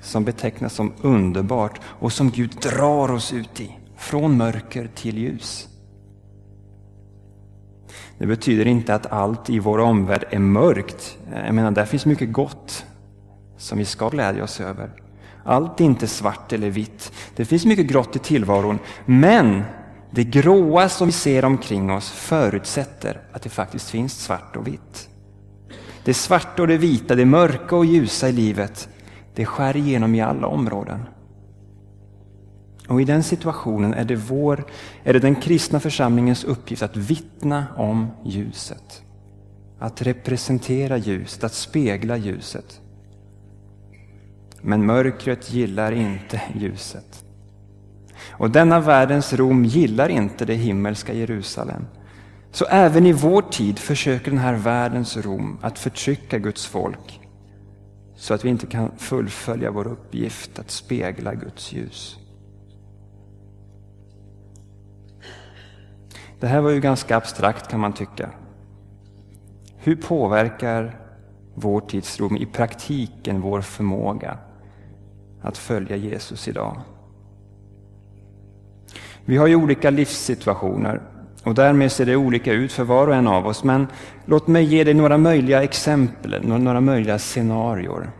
som 0.00 0.24
betecknas 0.24 0.74
som 0.74 0.92
underbart 1.00 1.80
och 1.84 2.12
som 2.12 2.30
Gud 2.30 2.50
drar 2.50 3.10
oss 3.10 3.32
ut 3.32 3.60
i, 3.60 3.76
från 3.96 4.36
mörker 4.36 4.90
till 4.94 5.18
ljus. 5.18 5.68
Det 8.18 8.26
betyder 8.26 8.66
inte 8.66 8.94
att 8.94 9.06
allt 9.06 9.50
i 9.50 9.58
vår 9.58 9.78
omvärld 9.78 10.24
är 10.30 10.38
mörkt. 10.38 11.18
Jag 11.32 11.54
menar, 11.54 11.70
där 11.70 11.84
finns 11.84 12.06
mycket 12.06 12.32
gott 12.32 12.86
som 13.56 13.78
vi 13.78 13.84
ska 13.84 14.08
glädja 14.08 14.44
oss 14.44 14.60
över. 14.60 14.90
Allt 15.44 15.80
är 15.80 15.84
inte 15.84 16.06
svart 16.06 16.52
eller 16.52 16.70
vitt. 16.70 17.12
Det 17.36 17.44
finns 17.44 17.66
mycket 17.66 17.86
grått 17.86 18.16
i 18.16 18.18
tillvaron. 18.18 18.78
Men 19.06 19.62
det 20.10 20.24
gråa 20.24 20.88
som 20.88 21.06
vi 21.06 21.12
ser 21.12 21.44
omkring 21.44 21.90
oss 21.90 22.10
förutsätter 22.10 23.20
att 23.32 23.42
det 23.42 23.50
faktiskt 23.50 23.90
finns 23.90 24.24
svart 24.24 24.56
och 24.56 24.66
vitt. 24.66 25.08
Det 26.08 26.14
svarta 26.14 26.62
och 26.62 26.68
det 26.68 26.78
vita, 26.78 27.14
det 27.14 27.24
mörka 27.24 27.76
och 27.76 27.84
ljusa 27.84 28.28
i 28.28 28.32
livet, 28.32 28.88
det 29.34 29.44
skär 29.44 29.76
igenom 29.76 30.14
i 30.14 30.20
alla 30.20 30.46
områden. 30.46 31.00
Och 32.88 33.00
i 33.00 33.04
den 33.04 33.22
situationen 33.22 33.94
är 33.94 34.04
det, 34.04 34.16
vår, 34.16 34.64
är 35.04 35.12
det 35.12 35.18
den 35.18 35.34
kristna 35.34 35.80
församlingens 35.80 36.44
uppgift 36.44 36.82
att 36.82 36.96
vittna 36.96 37.66
om 37.76 38.10
ljuset. 38.24 39.02
Att 39.78 40.02
representera 40.02 40.96
ljuset, 40.96 41.44
att 41.44 41.54
spegla 41.54 42.16
ljuset. 42.16 42.80
Men 44.60 44.86
mörkret 44.86 45.52
gillar 45.52 45.92
inte 45.92 46.40
ljuset. 46.54 47.24
Och 48.30 48.50
denna 48.50 48.80
världens 48.80 49.32
Rom 49.32 49.64
gillar 49.64 50.08
inte 50.08 50.44
det 50.44 50.54
himmelska 50.54 51.12
Jerusalem. 51.12 51.84
Så 52.50 52.64
även 52.64 53.06
i 53.06 53.12
vår 53.12 53.42
tid 53.42 53.78
försöker 53.78 54.30
den 54.30 54.40
här 54.40 54.54
världens 54.54 55.16
Rom 55.16 55.58
att 55.62 55.78
förtrycka 55.78 56.38
Guds 56.38 56.66
folk 56.66 57.20
så 58.16 58.34
att 58.34 58.44
vi 58.44 58.48
inte 58.48 58.66
kan 58.66 58.90
fullfölja 58.96 59.70
vår 59.70 59.86
uppgift 59.86 60.58
att 60.58 60.70
spegla 60.70 61.34
Guds 61.34 61.72
ljus. 61.72 62.18
Det 66.40 66.46
här 66.46 66.60
var 66.60 66.70
ju 66.70 66.80
ganska 66.80 67.16
abstrakt 67.16 67.70
kan 67.70 67.80
man 67.80 67.92
tycka. 67.92 68.30
Hur 69.76 69.96
påverkar 69.96 71.00
vår 71.54 71.80
tids 71.80 72.20
Rom 72.20 72.36
i 72.36 72.46
praktiken 72.46 73.40
vår 73.40 73.60
förmåga 73.60 74.38
att 75.42 75.58
följa 75.58 75.96
Jesus 75.96 76.48
idag? 76.48 76.80
Vi 79.24 79.36
har 79.36 79.46
ju 79.46 79.56
olika 79.56 79.90
livssituationer 79.90 81.02
och 81.44 81.54
därmed 81.54 81.92
ser 81.92 82.06
det 82.06 82.16
olika 82.16 82.52
ut 82.52 82.72
för 82.72 82.84
var 82.84 83.08
och 83.08 83.14
en 83.14 83.26
av 83.26 83.46
oss. 83.46 83.64
Men 83.64 83.86
låt 84.24 84.46
mig 84.46 84.64
ge 84.64 84.84
dig 84.84 84.94
några 84.94 85.18
möjliga 85.18 85.62
exempel, 85.62 86.48
några 86.48 86.80
möjliga 86.80 87.18
scenarier. 87.18 88.10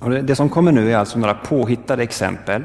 Och 0.00 0.10
det 0.10 0.36
som 0.36 0.48
kommer 0.48 0.72
nu 0.72 0.92
är 0.92 0.96
alltså 0.96 1.18
några 1.18 1.34
påhittade 1.34 2.02
exempel. 2.02 2.64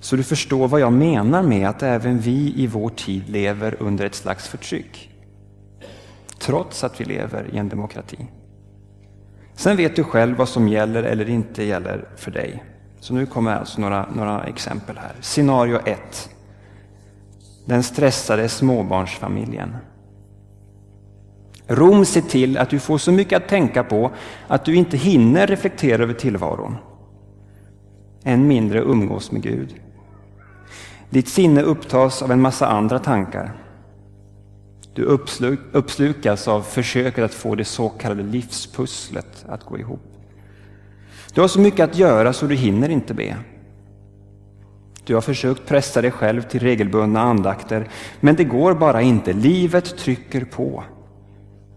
Så 0.00 0.16
du 0.16 0.22
förstår 0.22 0.68
vad 0.68 0.80
jag 0.80 0.92
menar 0.92 1.42
med 1.42 1.68
att 1.68 1.82
även 1.82 2.18
vi 2.18 2.54
i 2.56 2.66
vår 2.66 2.88
tid 2.88 3.28
lever 3.28 3.76
under 3.80 4.04
ett 4.04 4.14
slags 4.14 4.48
förtryck. 4.48 5.10
Trots 6.38 6.84
att 6.84 7.00
vi 7.00 7.04
lever 7.04 7.50
i 7.52 7.58
en 7.58 7.68
demokrati. 7.68 8.18
Sen 9.54 9.76
vet 9.76 9.96
du 9.96 10.04
själv 10.04 10.36
vad 10.36 10.48
som 10.48 10.68
gäller 10.68 11.02
eller 11.02 11.28
inte 11.28 11.64
gäller 11.64 12.08
för 12.16 12.30
dig. 12.30 12.64
Så 13.00 13.14
nu 13.14 13.26
kommer 13.26 13.54
alltså 13.56 13.80
några, 13.80 14.06
några 14.14 14.44
exempel 14.44 14.96
här. 14.98 15.12
Scenario 15.20 15.80
1 15.84 16.30
den 17.64 17.82
stressade 17.82 18.48
småbarnsfamiljen. 18.48 19.76
Rom 21.66 22.04
ser 22.04 22.20
till 22.20 22.58
att 22.58 22.70
du 22.70 22.78
får 22.78 22.98
så 22.98 23.12
mycket 23.12 23.42
att 23.42 23.48
tänka 23.48 23.84
på 23.84 24.10
att 24.48 24.64
du 24.64 24.74
inte 24.74 24.96
hinner 24.96 25.46
reflektera 25.46 26.02
över 26.02 26.14
tillvaron. 26.14 26.76
Än 28.24 28.48
mindre 28.48 28.80
umgås 28.80 29.32
med 29.32 29.42
Gud. 29.42 29.74
Ditt 31.10 31.28
sinne 31.28 31.62
upptas 31.62 32.22
av 32.22 32.32
en 32.32 32.40
massa 32.40 32.66
andra 32.66 32.98
tankar. 32.98 33.52
Du 34.94 35.02
uppslukas 35.72 36.48
av 36.48 36.62
försöket 36.62 37.24
att 37.24 37.34
få 37.34 37.54
det 37.54 37.64
så 37.64 37.88
kallade 37.88 38.22
livspusslet 38.22 39.44
att 39.48 39.64
gå 39.64 39.78
ihop. 39.78 40.00
Du 41.34 41.40
har 41.40 41.48
så 41.48 41.60
mycket 41.60 41.90
att 41.90 41.98
göra 41.98 42.32
så 42.32 42.46
du 42.46 42.54
hinner 42.54 42.88
inte 42.88 43.14
be. 43.14 43.36
Du 45.04 45.14
har 45.14 45.20
försökt 45.20 45.66
pressa 45.66 46.02
dig 46.02 46.10
själv 46.10 46.42
till 46.42 46.60
regelbundna 46.60 47.20
andakter, 47.20 47.88
men 48.20 48.36
det 48.36 48.44
går 48.44 48.74
bara 48.74 49.02
inte. 49.02 49.32
Livet 49.32 49.98
trycker 49.98 50.44
på. 50.44 50.84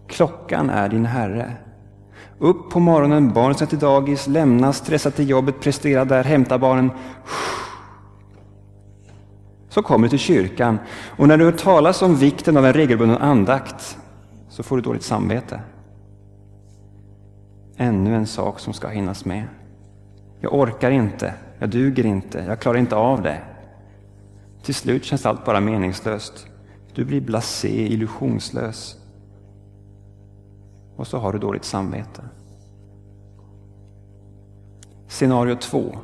Klockan 0.08 0.70
är 0.70 0.88
din 0.88 1.06
herre. 1.06 1.52
Upp 2.38 2.70
på 2.70 2.80
morgonen, 2.80 3.32
barnen 3.32 3.54
ska 3.54 3.66
till 3.66 3.78
dagis, 3.78 4.26
lämna, 4.26 4.72
stressa 4.72 5.10
till 5.10 5.30
jobbet, 5.30 5.60
prestera 5.60 6.04
där, 6.04 6.24
hämta 6.24 6.58
barnen. 6.58 6.90
Så 9.68 9.82
kommer 9.82 10.06
du 10.06 10.10
till 10.10 10.18
kyrkan 10.18 10.78
och 11.16 11.28
när 11.28 11.36
du 11.36 11.44
hör 11.44 11.52
talas 11.52 12.02
om 12.02 12.16
vikten 12.16 12.56
av 12.56 12.66
en 12.66 12.72
regelbunden 12.72 13.18
andakt 13.18 13.98
så 14.48 14.62
får 14.62 14.76
du 14.76 14.82
dåligt 14.82 15.02
samvete. 15.02 15.60
Ännu 17.76 18.14
en 18.14 18.26
sak 18.26 18.60
som 18.60 18.72
ska 18.72 18.88
hinnas 18.88 19.24
med. 19.24 19.44
Jag 20.40 20.54
orkar 20.54 20.90
inte, 20.90 21.34
jag 21.58 21.70
duger 21.70 22.06
inte, 22.06 22.38
jag 22.38 22.60
klarar 22.60 22.78
inte 22.78 22.96
av 22.96 23.22
det. 23.22 23.42
Till 24.62 24.74
slut 24.74 25.04
känns 25.04 25.26
allt 25.26 25.44
bara 25.44 25.60
meningslöst. 25.60 26.46
Du 26.94 27.04
blir 27.04 27.20
blasé, 27.20 27.86
illusionslös. 27.86 28.96
Och 30.96 31.06
så 31.06 31.18
har 31.18 31.32
du 31.32 31.38
dåligt 31.38 31.64
samvete. 31.64 32.22
Scenario 35.08 35.56
2. 35.56 35.98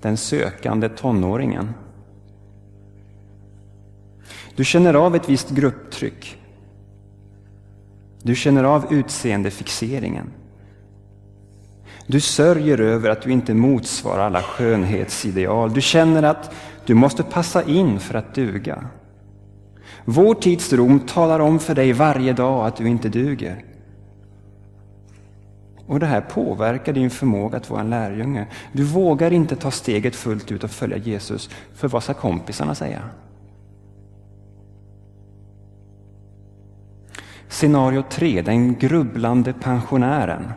Den 0.00 0.16
sökande 0.16 0.88
tonåringen. 0.88 1.74
Du 4.56 4.64
känner 4.64 4.94
av 4.94 5.16
ett 5.16 5.28
visst 5.28 5.50
grupptryck. 5.50 6.38
Du 8.22 8.34
känner 8.34 8.64
av 8.64 8.92
utseendefixeringen. 8.92 10.30
Du 12.06 12.20
sörjer 12.20 12.80
över 12.80 13.10
att 13.10 13.22
du 13.22 13.30
inte 13.30 13.54
motsvarar 13.54 14.26
alla 14.26 14.42
skönhetsideal. 14.42 15.74
Du 15.74 15.80
känner 15.80 16.22
att 16.22 16.54
du 16.86 16.94
måste 16.94 17.22
passa 17.22 17.62
in 17.62 18.00
för 18.00 18.14
att 18.14 18.34
duga. 18.34 18.86
Vår 20.04 20.34
tids 20.34 20.72
Rom 20.72 21.00
talar 21.00 21.40
om 21.40 21.58
för 21.58 21.74
dig 21.74 21.92
varje 21.92 22.32
dag 22.32 22.66
att 22.66 22.76
du 22.76 22.88
inte 22.88 23.08
duger. 23.08 23.64
Och 25.86 26.00
det 26.00 26.06
här 26.06 26.20
påverkar 26.20 26.92
din 26.92 27.10
förmåga 27.10 27.56
att 27.56 27.70
vara 27.70 27.80
en 27.80 27.90
lärjunge. 27.90 28.46
Du 28.72 28.84
vågar 28.84 29.30
inte 29.30 29.56
ta 29.56 29.70
steget 29.70 30.16
fullt 30.16 30.52
ut 30.52 30.64
och 30.64 30.70
följa 30.70 30.96
Jesus, 30.96 31.50
för 31.74 31.88
vad 31.88 32.02
ska 32.02 32.14
kompisarna 32.14 32.74
säga? 32.74 33.02
Scenario 37.48 38.04
3, 38.10 38.42
den 38.42 38.74
grubblande 38.74 39.52
pensionären. 39.52 40.52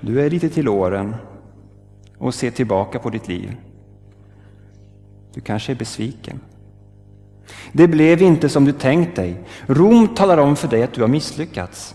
Du 0.00 0.20
är 0.20 0.30
lite 0.30 0.48
till 0.48 0.68
åren 0.68 1.14
och 2.18 2.34
ser 2.34 2.50
tillbaka 2.50 2.98
på 2.98 3.10
ditt 3.10 3.28
liv. 3.28 3.56
Du 5.34 5.40
kanske 5.40 5.72
är 5.72 5.76
besviken. 5.76 6.40
Det 7.72 7.88
blev 7.88 8.22
inte 8.22 8.48
som 8.48 8.64
du 8.64 8.72
tänkt 8.72 9.16
dig. 9.16 9.40
Rom 9.66 10.08
talar 10.08 10.38
om 10.38 10.56
för 10.56 10.68
dig 10.68 10.82
att 10.82 10.94
du 10.94 11.00
har 11.00 11.08
misslyckats. 11.08 11.94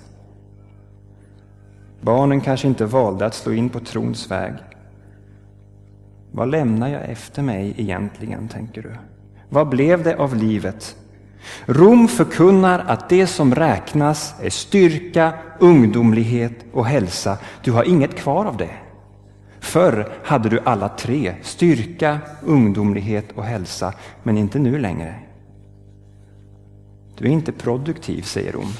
Barnen 2.01 2.41
kanske 2.41 2.67
inte 2.67 2.85
valde 2.85 3.25
att 3.25 3.33
slå 3.33 3.53
in 3.53 3.69
på 3.69 3.79
trons 3.79 4.31
väg. 4.31 4.53
Vad 6.31 6.51
lämnar 6.51 6.89
jag 6.89 7.09
efter 7.09 7.41
mig 7.41 7.74
egentligen, 7.77 8.47
tänker 8.47 8.81
du? 8.81 8.91
Vad 9.50 9.69
blev 9.69 10.03
det 10.03 10.15
av 10.15 10.35
livet? 10.35 10.95
Rom 11.66 12.08
förkunnar 12.08 12.80
att 12.88 13.10
det 13.10 13.28
som 13.28 13.56
räknas 13.56 14.36
är 14.42 14.50
styrka, 14.50 15.34
ungdomlighet 15.60 16.66
och 16.74 16.86
hälsa. 16.86 17.38
Du 17.64 17.72
har 17.72 17.84
inget 17.84 18.16
kvar 18.16 18.46
av 18.46 18.58
det. 18.58 18.72
Förr 19.60 20.10
hade 20.24 20.50
du 20.50 20.60
alla 20.60 20.90
tre, 20.90 21.36
styrka, 21.42 22.20
ungdomlighet 22.44 23.31
och 23.31 23.44
hälsa, 23.44 23.94
men 24.24 24.38
inte 24.38 24.60
nu 24.60 24.79
längre. 24.79 25.16
Du 27.18 27.25
är 27.25 27.29
inte 27.29 27.51
produktiv, 27.51 28.22
säger 28.22 28.51
Rom. 28.51 28.74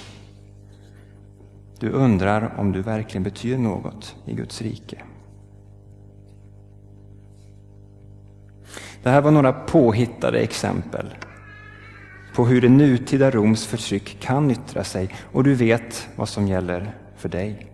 Du 1.80 1.90
undrar 1.90 2.54
om 2.58 2.72
du 2.72 2.82
verkligen 2.82 3.24
betyder 3.24 3.58
något 3.58 4.16
i 4.26 4.34
Guds 4.34 4.62
rike. 4.62 4.98
Det 9.04 9.10
här 9.10 9.22
var 9.22 9.32
några 9.32 9.54
påhittade 9.54 10.40
exempel 10.40 11.14
på 12.36 12.46
hur 12.46 12.62
det 12.62 12.70
nutida 12.70 13.32
Roms 13.32 13.66
förtryck 13.66 14.18
kan 14.20 14.52
yttra 14.52 14.84
sig 14.84 15.10
och 15.32 15.44
du 15.44 15.54
vet 15.54 16.08
vad 16.16 16.30
som 16.30 16.48
gäller 16.48 16.92
för 17.18 17.30
dig. 17.30 17.72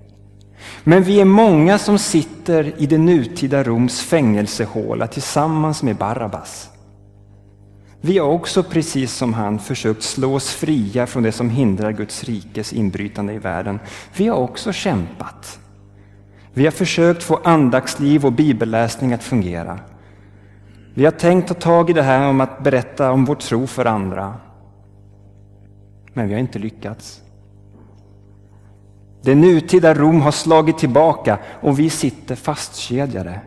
Men 0.83 1.03
vi 1.03 1.21
är 1.21 1.25
många 1.25 1.77
som 1.77 1.99
sitter 1.99 2.73
i 2.77 2.85
det 2.85 2.97
nutida 2.97 3.63
Roms 3.63 4.01
fängelsehåla 4.01 5.07
tillsammans 5.07 5.83
med 5.83 5.95
Barabbas. 5.95 6.69
Vi 8.01 8.17
har 8.17 8.27
också, 8.27 8.63
precis 8.63 9.13
som 9.13 9.33
han, 9.33 9.59
försökt 9.59 10.03
slå 10.03 10.35
oss 10.35 10.49
fria 10.49 11.07
från 11.07 11.23
det 11.23 11.31
som 11.31 11.49
hindrar 11.49 11.91
Guds 11.91 12.23
rikes 12.23 12.73
inbrytande 12.73 13.33
i 13.33 13.37
världen. 13.37 13.79
Vi 14.15 14.27
har 14.27 14.37
också 14.37 14.73
kämpat. 14.73 15.59
Vi 16.53 16.63
har 16.63 16.71
försökt 16.71 17.23
få 17.23 17.39
andagsliv 17.43 18.25
och 18.25 18.33
bibelläsning 18.33 19.13
att 19.13 19.23
fungera. 19.23 19.79
Vi 20.93 21.05
har 21.05 21.11
tänkt 21.11 21.47
ta 21.47 21.53
tag 21.53 21.89
i 21.89 21.93
det 21.93 22.01
här 22.01 22.29
om 22.29 22.41
att 22.41 22.63
berätta 22.63 23.11
om 23.11 23.25
vår 23.25 23.35
tro 23.35 23.67
för 23.67 23.85
andra. 23.85 24.33
Men 26.13 26.27
vi 26.27 26.33
har 26.33 26.39
inte 26.39 26.59
lyckats. 26.59 27.21
Det 29.23 29.35
nutida 29.35 29.93
Rom 29.93 30.21
har 30.21 30.31
slagit 30.31 30.77
tillbaka 30.77 31.39
och 31.61 31.79
vi 31.79 31.89
sitter 31.89 32.35
fastkedjade 32.35 33.41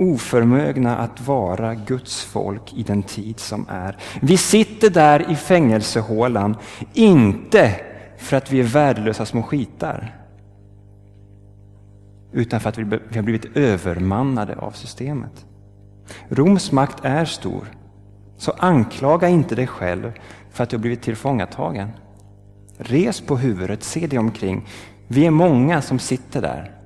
oförmögna 0.00 0.96
att 0.96 1.26
vara 1.26 1.74
Guds 1.74 2.24
folk 2.24 2.74
i 2.74 2.82
den 2.82 3.02
tid 3.02 3.40
som 3.40 3.66
är. 3.68 3.96
Vi 4.20 4.36
sitter 4.36 4.90
där 4.90 5.30
i 5.30 5.36
fängelsehålan, 5.36 6.56
inte 6.92 7.80
för 8.18 8.36
att 8.36 8.52
vi 8.52 8.60
är 8.60 8.64
värdelösa 8.64 9.26
små 9.26 9.42
skitar, 9.42 10.16
utan 12.32 12.60
för 12.60 12.68
att 12.68 12.78
vi 12.78 12.84
har 13.14 13.22
blivit 13.22 13.56
övermannade 13.56 14.56
av 14.56 14.70
systemet. 14.70 15.46
Roms 16.28 16.72
makt 16.72 17.04
är 17.04 17.24
stor, 17.24 17.64
så 18.36 18.52
anklaga 18.58 19.28
inte 19.28 19.54
dig 19.54 19.66
själv 19.66 20.12
för 20.50 20.64
att 20.64 20.70
du 20.70 20.76
har 20.76 20.80
blivit 20.80 21.02
tillfångatagen. 21.02 21.90
Res 22.78 23.20
på 23.20 23.36
huvudet, 23.36 23.82
se 23.82 24.06
dig 24.06 24.18
omkring. 24.18 24.66
Vi 25.08 25.26
är 25.26 25.30
många 25.30 25.82
som 25.82 25.98
sitter 25.98 26.42
där 26.42 26.80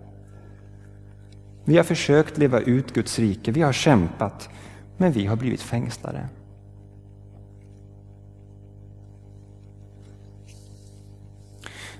vi 1.65 1.77
har 1.77 1.85
försökt 1.85 2.39
leva 2.39 2.61
ut 2.61 2.95
Guds 2.95 3.19
rike, 3.19 3.53
vi 3.53 3.63
har 3.63 3.73
kämpat, 3.73 4.49
men 4.97 5.13
vi 5.13 5.27
har 5.27 5.37
blivit 5.37 5.63
fängslade. 5.63 6.29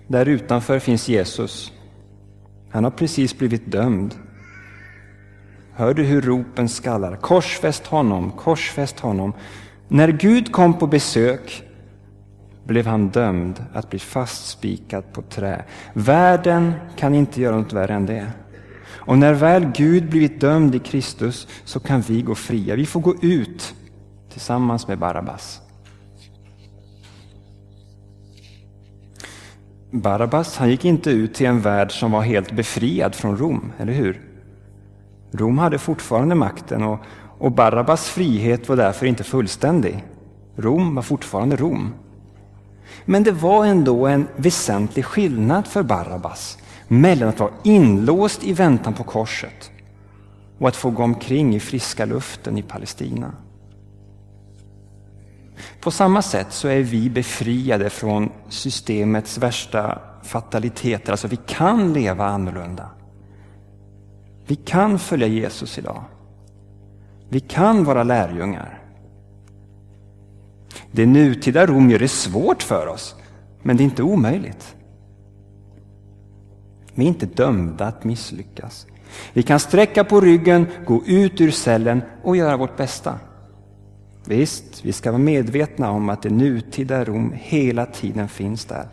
Där 0.07 0.27
utanför 0.27 0.79
finns 0.79 1.09
Jesus. 1.09 1.73
Han 2.71 2.85
har 2.85 2.91
precis 2.91 3.39
blivit 3.39 3.73
dömd. 3.73 4.15
Hör 5.73 5.95
du 5.95 6.05
hur 6.05 6.23
ropen 6.23 6.69
skallar? 6.69 7.17
Korsfäst 7.17 7.87
honom, 7.87 8.33
korsfäst 8.33 9.01
honom. 9.01 9.33
När 9.95 10.09
Gud 10.09 10.53
kom 10.53 10.79
på 10.79 10.87
besök 10.87 11.63
blev 12.65 12.87
han 12.87 13.09
dömd 13.09 13.65
att 13.73 13.91
bli 13.91 13.99
fastspikad 13.99 15.13
på 15.13 15.23
trä. 15.23 15.65
Världen 15.93 16.73
kan 16.97 17.15
inte 17.15 17.41
göra 17.41 17.57
något 17.57 17.73
värre 17.73 17.95
än 17.95 18.07
det. 18.07 18.33
Och 18.87 19.19
när 19.19 19.35
väl 19.35 19.65
Gud 19.75 20.11
blivit 20.11 20.41
dömd 20.41 20.75
i 20.75 20.79
Kristus 20.79 21.49
så 21.65 21.81
kan 21.81 22.01
vi 22.01 22.23
gå 22.23 22.35
fria. 22.35 22.77
Vi 22.77 22.87
får 22.87 23.01
gå 23.01 23.15
ut 23.23 23.75
tillsammans 24.33 24.89
med 24.89 24.99
Barabbas. 24.99 25.61
Barabbas 29.91 30.57
han 30.57 30.71
gick 30.71 30.85
inte 30.85 31.11
ut 31.11 31.35
till 31.35 31.47
en 31.47 31.61
värld 31.61 31.93
som 31.93 32.13
var 32.13 32.23
helt 32.23 32.53
befriad 32.53 33.15
från 33.15 33.37
Rom, 33.37 33.73
eller 33.79 33.93
hur? 33.93 34.21
Rom 35.33 35.59
hade 35.59 35.79
fortfarande 35.79 36.35
makten 36.35 36.83
och, 36.83 36.99
och 37.39 37.53
Barabbas 37.53 38.09
frihet 38.09 38.69
var 38.69 38.77
därför 38.77 39.07
inte 39.07 39.25
fullständig. 39.25 40.05
Rom 40.57 40.95
var 40.95 41.03
fortfarande 41.03 41.57
Rom. 41.57 41.95
Men 43.05 43.23
det 43.23 43.33
var 43.33 43.67
ändå 43.67 44.07
en 44.07 44.29
väsentlig 44.37 45.05
skillnad 45.05 45.67
för 45.67 45.83
Barabbas 45.83 46.59
mellan 46.89 47.29
att 47.29 47.41
vara 47.41 47.53
inlåst 47.63 48.45
i 48.45 48.53
väntan 48.53 48.95
på 48.95 49.05
korset 49.05 49.71
och 50.59 50.69
att 50.69 50.77
få 50.77 50.91
gå 50.91 51.03
omkring 51.03 51.55
i 51.55 51.61
friska 51.61 52.05
luften 52.05 52.59
i 52.59 52.63
Palestina. 52.63 53.33
På 55.81 55.91
samma 55.91 56.23
sätt 56.23 56.53
så 56.53 56.69
är 56.69 56.83
vi 56.83 57.11
befriade 57.11 57.91
från 57.91 58.31
systemets 58.49 59.39
värsta 59.39 59.99
fataliteter. 60.23 61.13
Alltså 61.13 61.29
vi 61.29 61.39
kan 61.47 61.93
leva 61.93 62.27
annorlunda. 62.27 62.91
Vi 64.47 64.57
kan 64.57 64.99
följa 64.99 65.27
Jesus 65.27 65.79
idag. 65.79 66.05
Vi 67.35 67.41
kan 67.41 67.85
vara 67.85 68.03
lärjungar. 68.03 68.83
Det 70.93 71.07
nutida 71.07 71.67
Rom 71.67 71.91
gör 71.91 71.99
det 71.99 72.09
svårt 72.09 72.63
för 72.63 72.87
oss, 72.87 73.15
men 73.63 73.77
det 73.77 73.83
är 73.83 73.85
inte 73.85 74.03
omöjligt. 74.03 74.77
Vi 76.95 77.05
är 77.05 77.09
inte 77.09 77.27
dömda 77.27 77.87
att 77.87 78.05
misslyckas. 78.05 78.87
Vi 79.33 79.43
kan 79.43 79.61
sträcka 79.61 80.05
på 80.05 80.21
ryggen, 80.21 80.67
gå 80.87 81.03
ut 81.07 81.41
ur 81.41 81.51
cellen 81.51 82.03
och 82.23 82.37
göra 82.37 82.57
vårt 82.57 82.77
bästa. 82.77 83.19
Visst, 84.25 84.85
vi 84.85 84.93
ska 84.93 85.11
vara 85.11 85.23
medvetna 85.23 85.91
om 85.91 86.09
att 86.09 86.23
det 86.23 86.31
nutida 86.31 87.05
Rom 87.05 87.33
hela 87.37 87.87
tiden 87.87 88.29
finns 88.29 88.65
där. 88.65 88.87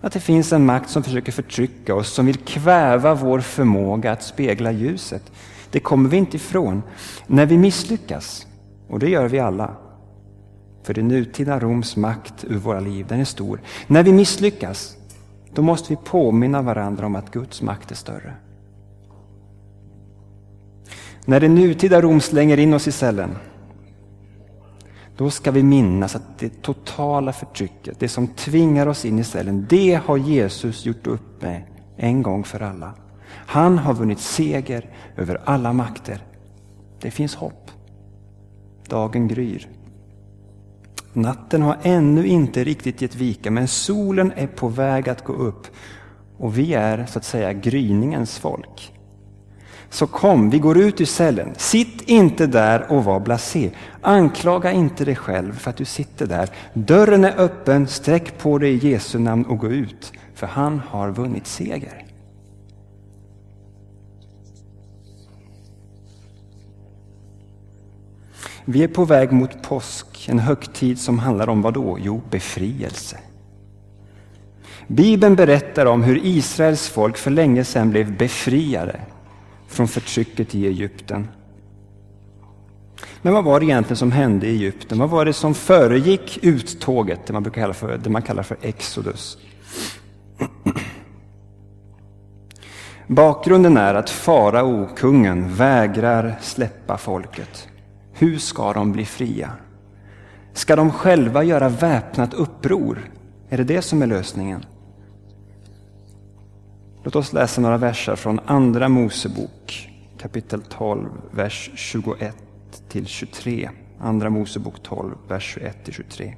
Att 0.00 0.12
det 0.12 0.20
finns 0.20 0.52
en 0.52 0.66
makt 0.66 0.90
som 0.90 1.02
försöker 1.02 1.32
förtrycka 1.32 1.94
oss, 1.94 2.12
som 2.12 2.26
vill 2.26 2.36
kväva 2.36 3.14
vår 3.14 3.40
förmåga 3.40 4.12
att 4.12 4.22
spegla 4.22 4.72
ljuset. 4.72 5.32
Det 5.70 5.80
kommer 5.80 6.08
vi 6.08 6.16
inte 6.16 6.36
ifrån. 6.36 6.82
När 7.26 7.46
vi 7.46 7.58
misslyckas, 7.58 8.46
och 8.88 8.98
det 8.98 9.08
gör 9.08 9.28
vi 9.28 9.38
alla, 9.38 9.76
för 10.82 10.94
det 10.94 11.02
nutida 11.02 11.60
Roms 11.60 11.96
makt 11.96 12.44
ur 12.44 12.58
våra 12.58 12.80
liv, 12.80 13.06
den 13.08 13.20
är 13.20 13.24
stor. 13.24 13.60
När 13.86 14.02
vi 14.02 14.12
misslyckas, 14.12 14.96
då 15.54 15.62
måste 15.62 15.92
vi 15.92 15.96
påminna 16.04 16.62
varandra 16.62 17.06
om 17.06 17.16
att 17.16 17.30
Guds 17.30 17.62
makt 17.62 17.90
är 17.90 17.94
större. 17.94 18.34
När 21.24 21.40
det 21.40 21.48
nutida 21.48 22.00
Rom 22.00 22.20
slänger 22.20 22.56
in 22.56 22.74
oss 22.74 22.88
i 22.88 22.92
cellen, 22.92 23.30
då 25.16 25.30
ska 25.30 25.50
vi 25.50 25.62
minnas 25.62 26.16
att 26.16 26.38
det 26.38 26.62
totala 26.62 27.32
förtrycket, 27.32 28.00
det 28.00 28.08
som 28.08 28.26
tvingar 28.26 28.86
oss 28.86 29.04
in 29.04 29.18
i 29.18 29.24
cellen, 29.24 29.66
det 29.68 30.00
har 30.04 30.16
Jesus 30.16 30.86
gjort 30.86 31.06
upp 31.06 31.42
med 31.42 31.62
en 31.96 32.22
gång 32.22 32.44
för 32.44 32.60
alla. 32.60 32.94
Han 33.30 33.78
har 33.78 33.94
vunnit 33.94 34.20
seger 34.20 34.90
över 35.16 35.40
alla 35.44 35.72
makter. 35.72 36.22
Det 37.00 37.10
finns 37.10 37.34
hopp. 37.34 37.70
Dagen 38.88 39.28
gryr. 39.28 39.68
Natten 41.12 41.62
har 41.62 41.76
ännu 41.82 42.26
inte 42.26 42.64
riktigt 42.64 43.02
gett 43.02 43.14
vika, 43.14 43.50
men 43.50 43.68
solen 43.68 44.32
är 44.36 44.46
på 44.46 44.68
väg 44.68 45.08
att 45.08 45.24
gå 45.24 45.32
upp. 45.32 45.66
Och 46.38 46.58
vi 46.58 46.74
är 46.74 47.06
så 47.06 47.18
att 47.18 47.24
säga 47.24 47.52
gryningens 47.52 48.38
folk. 48.38 48.92
Så 49.90 50.06
kom, 50.06 50.50
vi 50.50 50.58
går 50.58 50.78
ut 50.78 51.00
ur 51.00 51.04
cellen. 51.04 51.54
Sitt 51.56 52.02
inte 52.02 52.46
där 52.46 52.92
och 52.92 53.04
var 53.04 53.20
blasé. 53.20 53.70
Anklaga 54.00 54.72
inte 54.72 55.04
dig 55.04 55.16
själv 55.16 55.58
för 55.58 55.70
att 55.70 55.76
du 55.76 55.84
sitter 55.84 56.26
där. 56.26 56.48
Dörren 56.74 57.24
är 57.24 57.40
öppen, 57.40 57.86
sträck 57.88 58.38
på 58.38 58.58
dig 58.58 58.70
i 58.70 58.90
Jesu 58.90 59.18
namn 59.18 59.44
och 59.44 59.58
gå 59.58 59.68
ut, 59.68 60.12
för 60.34 60.46
han 60.46 60.82
har 60.88 61.10
vunnit 61.10 61.46
seger. 61.46 61.99
Vi 68.64 68.82
är 68.82 68.88
på 68.88 69.04
väg 69.04 69.32
mot 69.32 69.62
påsk, 69.62 70.28
en 70.28 70.38
högtid 70.38 70.98
som 70.98 71.18
handlar 71.18 71.48
om 71.48 71.62
vad 71.62 71.74
då? 71.74 71.98
Jo, 72.00 72.20
befrielse. 72.30 73.18
Bibeln 74.86 75.36
berättar 75.36 75.86
om 75.86 76.02
hur 76.02 76.26
Israels 76.26 76.88
folk 76.88 77.16
för 77.16 77.30
länge 77.30 77.64
sedan 77.64 77.90
blev 77.90 78.16
befriade 78.16 79.00
från 79.68 79.88
förtrycket 79.88 80.54
i 80.54 80.66
Egypten. 80.66 81.28
Men 83.22 83.34
vad 83.34 83.44
var 83.44 83.60
det 83.60 83.66
egentligen 83.66 83.96
som 83.96 84.12
hände 84.12 84.46
i 84.46 84.50
Egypten? 84.50 84.98
Vad 84.98 85.10
var 85.10 85.24
det 85.24 85.32
som 85.32 85.54
föregick 85.54 86.38
uttåget, 86.42 87.26
det 87.26 87.32
man, 87.32 87.42
brukar 87.42 87.60
kalla 87.60 87.74
för, 87.74 87.98
det 87.98 88.10
man 88.10 88.22
kallar 88.22 88.42
för 88.42 88.56
Exodus? 88.62 89.38
Bakgrunden 93.06 93.76
är 93.76 93.94
att 93.94 94.10
farao, 94.10 94.88
kungen, 94.96 95.54
vägrar 95.54 96.38
släppa 96.40 96.98
folket. 96.98 97.69
Hur 98.20 98.38
ska 98.38 98.72
de 98.72 98.92
bli 98.92 99.04
fria? 99.04 99.50
Ska 100.52 100.76
de 100.76 100.92
själva 100.92 101.42
göra 101.44 101.68
väpnat 101.68 102.34
uppror? 102.34 103.10
Är 103.48 103.56
det 103.56 103.64
det 103.64 103.82
som 103.82 104.02
är 104.02 104.06
lösningen? 104.06 104.64
Låt 107.04 107.16
oss 107.16 107.32
läsa 107.32 107.60
några 107.60 107.76
verser 107.76 108.16
från 108.16 108.40
Andra 108.46 108.88
Mosebok 108.88 109.90
kapitel 110.18 110.62
12, 110.62 111.08
vers 111.30 111.70
21 111.74 112.36
till 112.88 113.06
23. 113.06 113.70
Andra 114.00 114.30
Mosebok 114.30 114.82
12, 114.82 115.14
vers 115.28 115.52
21 115.54 115.84
till 115.84 115.94
23. 115.94 116.34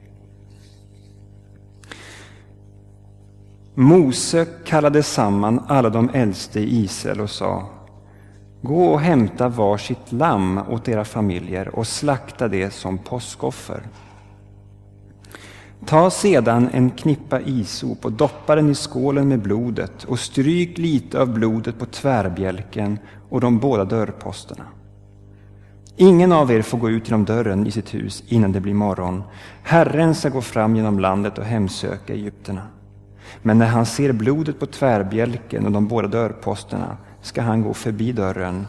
Mose 3.74 4.46
kallade 4.64 5.02
samman 5.02 5.64
alla 5.68 5.90
de 5.90 6.10
äldste 6.14 6.60
i 6.60 6.84
Israel 6.84 7.20
och 7.20 7.30
sa 7.30 7.68
Gå 8.62 8.84
och 8.84 9.00
hämta 9.00 9.48
var 9.48 9.76
sitt 9.76 10.12
lamm 10.12 10.60
åt 10.68 10.88
era 10.88 11.04
familjer 11.04 11.68
och 11.68 11.86
slakta 11.86 12.48
det 12.48 12.70
som 12.70 12.98
påskoffer. 12.98 13.82
Ta 15.86 16.10
sedan 16.10 16.68
en 16.72 16.90
knippa 16.90 17.40
isop 17.40 18.04
och 18.04 18.12
doppa 18.12 18.54
den 18.54 18.70
i 18.70 18.74
skålen 18.74 19.28
med 19.28 19.42
blodet 19.42 20.04
och 20.04 20.18
stryk 20.18 20.78
lite 20.78 21.20
av 21.20 21.32
blodet 21.32 21.78
på 21.78 21.86
tvärbjälken 21.86 22.98
och 23.28 23.40
de 23.40 23.58
båda 23.58 23.84
dörrposterna. 23.84 24.64
Ingen 25.96 26.32
av 26.32 26.52
er 26.52 26.62
får 26.62 26.78
gå 26.78 26.90
ut 26.90 27.08
genom 27.08 27.24
dörren 27.24 27.66
i 27.66 27.70
sitt 27.70 27.94
hus 27.94 28.24
innan 28.28 28.52
det 28.52 28.60
blir 28.60 28.74
morgon. 28.74 29.22
Herren 29.62 30.14
ska 30.14 30.28
gå 30.28 30.40
fram 30.40 30.76
genom 30.76 30.98
landet 30.98 31.38
och 31.38 31.44
hemsöka 31.44 32.12
Egypterna. 32.12 32.62
Men 33.42 33.58
när 33.58 33.66
han 33.66 33.86
ser 33.86 34.12
blodet 34.12 34.60
på 34.60 34.66
tvärbjälken 34.66 35.66
och 35.66 35.72
de 35.72 35.88
båda 35.88 36.08
dörrposterna 36.08 36.96
ska 37.22 37.42
han 37.42 37.62
gå 37.62 37.74
förbi 37.74 38.12
dörren 38.12 38.66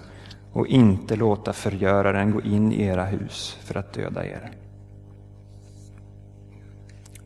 och 0.52 0.68
inte 0.68 1.16
låta 1.16 1.54
förgöraren 1.54 2.32
gå 2.32 2.42
in 2.42 2.72
i 2.72 2.84
era 2.84 3.06
hus 3.06 3.58
för 3.64 3.78
att 3.78 3.94
döda 3.94 4.26
er. 4.26 4.52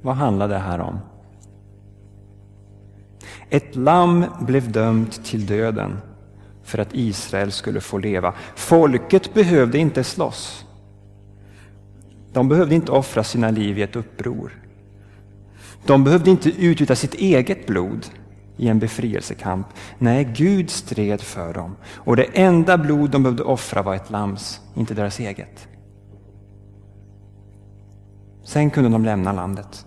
Vad 0.02 0.16
handlar 0.16 0.48
det 0.48 0.58
här 0.58 0.80
om? 0.80 1.00
Ett 3.50 3.76
lamm 3.76 4.26
blev 4.42 4.72
dömt 4.72 5.26
till 5.26 5.46
döden 5.46 5.98
för 6.64 6.80
att 6.80 6.94
Israel 6.94 7.52
skulle 7.52 7.82
få 7.82 7.98
leva. 7.98 8.34
Folket 8.56 9.34
behövde 9.34 9.78
inte 9.78 10.04
slåss. 10.04 10.66
De 12.34 12.50
behövde 12.50 12.76
inte 12.76 12.92
offra 12.92 13.24
sina 13.24 13.52
liv 13.52 13.80
i 13.80 13.82
ett 13.82 13.96
uppror. 13.96 14.52
De 15.86 16.04
behövde 16.04 16.32
inte 16.32 16.50
utgjuta 16.50 16.96
sitt 16.96 17.14
eget 17.14 17.68
blod 17.68 18.06
i 18.58 18.68
en 18.68 18.80
befrielsekamp. 18.80 19.68
Nej, 19.98 20.24
Gud 20.24 20.70
stred 20.70 21.22
för 21.22 21.54
dem. 21.54 21.76
Och 21.96 22.16
det 22.16 22.24
enda 22.34 22.78
blod 22.78 23.10
de 23.10 23.24
behövde 23.24 23.44
offra 23.44 23.82
var 23.82 23.96
ett 23.96 24.10
lams, 24.10 24.62
inte 24.76 24.94
deras 24.94 25.20
eget. 25.20 25.68
Sen 28.44 28.70
kunde 28.70 28.90
de 28.90 29.06
lämna 29.06 29.32
landet. 29.32 29.86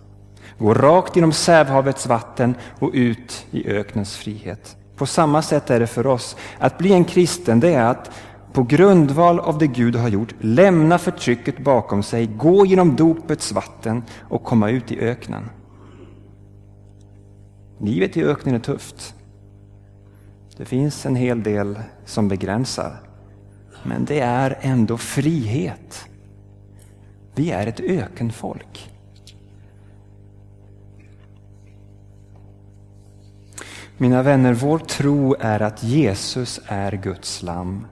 Gå 0.58 0.74
rakt 0.74 1.16
genom 1.16 1.32
Sävhavets 1.32 2.06
vatten 2.06 2.54
och 2.78 2.90
ut 2.94 3.46
i 3.50 3.68
öknens 3.68 4.16
frihet. 4.16 4.76
På 4.96 5.06
samma 5.06 5.42
sätt 5.42 5.70
är 5.70 5.80
det 5.80 5.86
för 5.86 6.06
oss. 6.06 6.36
Att 6.58 6.78
bli 6.78 6.92
en 6.92 7.04
kristen, 7.04 7.60
det 7.60 7.74
är 7.74 7.84
att 7.84 8.10
på 8.52 8.62
grundval 8.62 9.40
av 9.40 9.58
det 9.58 9.66
Gud 9.66 9.96
har 9.96 10.08
gjort 10.08 10.34
lämna 10.40 10.98
förtrycket 10.98 11.58
bakom 11.58 12.02
sig, 12.02 12.26
gå 12.26 12.66
genom 12.66 12.96
dopets 12.96 13.52
vatten 13.52 14.02
och 14.20 14.44
komma 14.44 14.70
ut 14.70 14.92
i 14.92 15.00
öknen. 15.00 15.50
Livet 17.82 18.16
i 18.16 18.24
öknen 18.24 18.54
är 18.54 18.58
tufft. 18.58 19.14
Det 20.56 20.64
finns 20.64 21.06
en 21.06 21.16
hel 21.16 21.42
del 21.42 21.78
som 22.04 22.28
begränsar. 22.28 23.00
Men 23.82 24.04
det 24.04 24.20
är 24.20 24.58
ändå 24.60 24.98
frihet. 24.98 26.04
Vi 27.34 27.50
är 27.50 27.66
ett 27.66 27.80
ökenfolk. 27.80 28.90
Mina 33.96 34.22
vänner, 34.22 34.54
vår 34.54 34.78
tro 34.78 35.36
är 35.40 35.62
att 35.62 35.82
Jesus 35.82 36.60
är 36.66 36.92
Guds 36.92 37.42
lamm. 37.42 37.86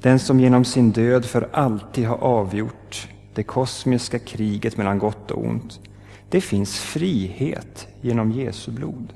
Den 0.00 0.18
som 0.18 0.40
genom 0.40 0.64
sin 0.64 0.90
död 0.90 1.24
för 1.24 1.48
alltid 1.52 2.06
har 2.06 2.16
avgjort 2.16 3.08
det 3.34 3.42
kosmiska 3.42 4.18
kriget 4.18 4.76
mellan 4.76 4.98
gott 4.98 5.30
och 5.30 5.44
ont. 5.44 5.80
Det 6.32 6.40
finns 6.40 6.78
frihet 6.78 7.88
genom 8.00 8.32
Jesu 8.32 8.72
blod. 8.72 9.12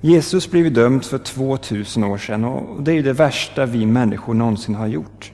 Jesus 0.00 0.50
blev 0.50 0.72
dömd 0.72 1.04
för 1.04 1.18
2000 1.18 2.04
år 2.04 2.18
sedan 2.18 2.44
och 2.44 2.82
det 2.82 2.92
är 2.92 3.02
det 3.02 3.12
värsta 3.12 3.66
vi 3.66 3.86
människor 3.86 4.34
någonsin 4.34 4.74
har 4.74 4.86
gjort. 4.86 5.32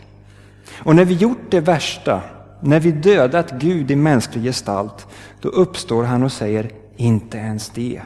Och 0.85 0.97
när 0.97 1.05
vi 1.05 1.15
gjort 1.15 1.51
det 1.51 1.61
värsta, 1.61 2.23
när 2.61 2.81
vi 2.81 2.93
dödat 2.93 3.51
Gud 3.51 3.91
i 3.91 3.97
mänsklig 3.97 4.45
gestalt, 4.45 5.07
då 5.41 5.49
uppstår 5.49 6.05
han 6.05 6.23
och 6.23 6.33
säger 6.33 6.71
inte 6.97 7.39
ens 7.39 7.69
det 7.69 8.03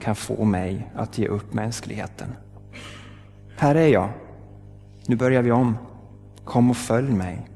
kan 0.00 0.14
få 0.14 0.44
mig 0.44 0.90
att 0.94 1.18
ge 1.18 1.26
upp 1.26 1.54
mänskligheten. 1.54 2.28
Här 3.56 3.74
är 3.74 3.88
jag. 3.88 4.08
Nu 5.06 5.16
börjar 5.16 5.42
vi 5.42 5.50
om. 5.50 5.76
Kom 6.44 6.70
och 6.70 6.76
följ 6.76 7.12
mig. 7.12 7.48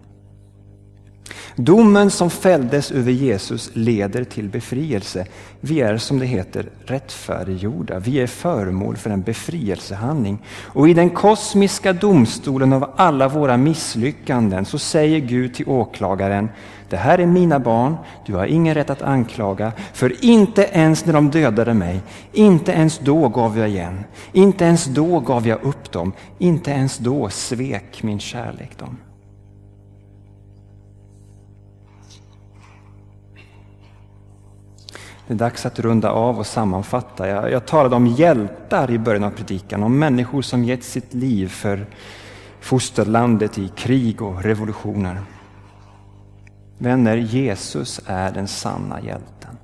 Domen 1.56 2.10
som 2.10 2.30
fälldes 2.30 2.90
över 2.90 3.12
Jesus 3.12 3.70
leder 3.72 4.24
till 4.24 4.48
befrielse. 4.48 5.26
Vi 5.60 5.80
är 5.80 5.96
som 5.96 6.18
det 6.18 6.26
heter 6.26 6.68
rättfärdiggjorda. 6.86 7.98
Vi 7.98 8.20
är 8.20 8.26
föremål 8.26 8.96
för 8.96 9.10
en 9.10 9.22
befrielsehandling. 9.22 10.38
Och 10.64 10.88
i 10.88 10.94
den 10.94 11.10
kosmiska 11.10 11.92
domstolen 11.92 12.72
av 12.72 12.90
alla 12.96 13.28
våra 13.28 13.56
misslyckanden 13.56 14.64
så 14.64 14.78
säger 14.78 15.18
Gud 15.18 15.54
till 15.54 15.68
åklagaren 15.68 16.48
Det 16.88 16.96
här 16.96 17.18
är 17.18 17.26
mina 17.26 17.58
barn, 17.58 17.96
du 18.26 18.34
har 18.34 18.46
ingen 18.46 18.74
rätt 18.74 18.90
att 18.90 19.02
anklaga, 19.02 19.72
för 19.92 20.24
inte 20.24 20.62
ens 20.62 21.06
när 21.06 21.12
de 21.12 21.30
dödade 21.30 21.74
mig, 21.74 22.00
inte 22.32 22.72
ens 22.72 22.98
då 22.98 23.28
gav 23.28 23.58
jag 23.58 23.68
igen, 23.68 24.04
inte 24.32 24.64
ens 24.64 24.84
då 24.84 25.20
gav 25.20 25.46
jag 25.46 25.62
upp 25.62 25.92
dem, 25.92 26.12
inte 26.38 26.70
ens 26.70 26.98
då 26.98 27.28
svek 27.28 28.02
min 28.02 28.20
kärlek 28.20 28.78
dem. 28.78 28.98
Det 35.32 35.36
är 35.36 35.38
dags 35.38 35.66
att 35.66 35.78
runda 35.78 36.10
av 36.10 36.38
och 36.38 36.46
sammanfatta. 36.46 37.28
Jag, 37.28 37.50
jag 37.50 37.66
talade 37.66 37.96
om 37.96 38.06
hjältar 38.06 38.90
i 38.90 38.98
början 38.98 39.24
av 39.24 39.30
predikan, 39.30 39.82
om 39.82 39.98
människor 39.98 40.42
som 40.42 40.64
gett 40.64 40.84
sitt 40.84 41.14
liv 41.14 41.48
för 41.48 41.86
fosterlandet 42.60 43.58
i 43.58 43.68
krig 43.68 44.22
och 44.22 44.42
revolutioner. 44.42 45.20
Vänner, 46.78 47.16
Jesus 47.16 48.00
är 48.06 48.32
den 48.32 48.48
sanna 48.48 49.00
hjälten. 49.00 49.56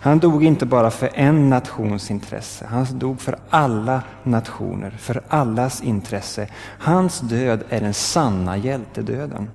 Han 0.00 0.18
dog 0.18 0.44
inte 0.44 0.66
bara 0.66 0.90
för 0.90 1.10
en 1.14 1.50
nations 1.50 2.10
intresse, 2.10 2.66
han 2.70 2.98
dog 2.98 3.20
för 3.20 3.38
alla 3.50 4.02
nationer, 4.22 4.90
för 4.90 5.22
allas 5.28 5.82
intresse. 5.82 6.48
Hans 6.78 7.20
död 7.20 7.64
är 7.68 7.80
den 7.80 7.94
sanna 7.94 8.56
hjältedöden. 8.56 9.50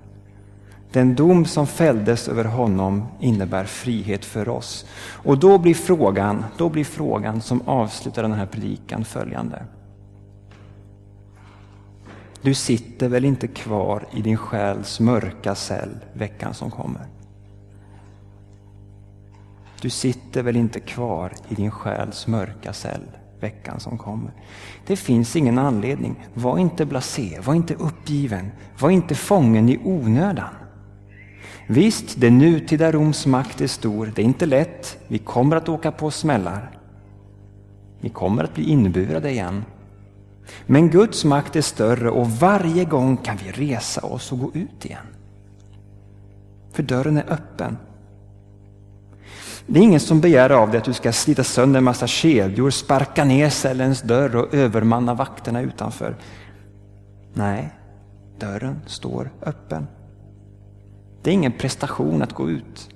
Den 0.93 1.15
dom 1.15 1.45
som 1.45 1.67
fälldes 1.67 2.27
över 2.27 2.45
honom 2.45 3.06
innebär 3.19 3.65
frihet 3.65 4.25
för 4.25 4.49
oss. 4.49 4.86
Och 5.23 5.38
då 5.39 5.58
blir 5.58 5.73
frågan, 5.73 6.45
då 6.58 6.69
blir 6.69 6.84
frågan 6.84 7.41
som 7.41 7.62
avslutar 7.65 8.21
den 8.21 8.34
här 8.34 8.45
predikan 8.45 9.06
följande. 9.06 9.65
Du 12.41 12.53
sitter 12.53 13.10
väl 13.10 13.25
inte 13.25 13.47
kvar 13.47 14.08
i 14.12 14.21
din 14.21 14.38
själs 14.38 14.99
mörka 14.99 15.56
cell 15.56 15.97
veckan 16.13 16.53
som 16.53 16.71
kommer? 16.71 17.08
Du 19.82 19.89
sitter 19.89 20.43
väl 20.43 20.56
inte 20.56 20.79
kvar 20.79 21.34
i 21.49 21.56
din 21.56 21.71
själs 21.71 22.27
mörka 22.27 22.73
cell 22.73 23.08
veckan 23.39 23.79
som 23.79 23.97
kommer? 23.97 24.32
Det 24.88 24.95
finns 24.95 25.36
ingen 25.36 25.58
anledning. 25.58 26.27
Var 26.34 26.58
inte 26.58 26.86
blasé, 26.86 27.39
var 27.45 27.53
inte 27.53 27.73
uppgiven, 27.73 28.51
var 28.79 28.89
inte 28.89 29.15
fången 29.15 29.69
i 29.69 29.79
onödan. 29.84 30.53
Visst, 31.67 32.15
det 32.17 32.30
nutida 32.30 32.91
Roms 32.91 33.26
makt 33.26 33.62
är 33.62 33.67
stor. 33.67 34.12
Det 34.15 34.21
är 34.21 34.26
inte 34.26 34.45
lätt. 34.45 34.97
Vi 35.08 35.17
kommer 35.17 35.56
att 35.56 35.69
åka 35.69 35.91
på 35.91 36.12
smällar. 36.12 36.80
Vi 38.02 38.10
kommer 38.10 38.43
att 38.43 38.56
bli 38.56 38.63
inburade 38.63 39.32
igen. 39.32 39.63
Men 40.65 40.89
Guds 40.89 41.26
makt 41.26 41.56
är 41.56 41.62
större 41.62 42.10
och 42.10 42.32
varje 42.32 42.86
gång 42.86 43.17
kan 43.17 43.38
vi 43.38 43.52
resa 43.52 44.02
oss 44.02 44.32
och 44.32 44.39
gå 44.39 44.52
ut 44.54 44.86
igen. 44.86 45.06
För 46.71 46.84
dörren 46.84 47.17
är 47.17 47.34
öppen. 47.34 47.78
Det 49.67 49.80
är 49.80 49.84
ingen 49.84 49.99
som 49.99 50.21
begär 50.21 50.49
av 50.49 50.71
dig 50.71 50.78
att 50.78 50.84
du 50.84 50.93
ska 50.93 51.12
slita 51.12 51.43
sönder 51.43 51.78
en 51.78 51.84
massa 51.84 52.08
kedjor, 52.08 52.69
sparka 52.69 53.26
ner 53.26 53.49
cellens 53.49 54.02
dörr 54.02 54.36
och 54.36 54.54
övermanna 54.54 55.13
vakterna 55.13 55.62
utanför. 55.62 56.15
Nej, 57.34 57.69
dörren 58.39 58.82
står 58.86 59.32
öppen. 59.41 59.88
Det 61.24 61.30
är 61.30 61.34
ingen 61.34 61.52
prestation 61.52 62.22
att 62.22 62.34
gå 62.34 62.50
ut. 62.50 62.90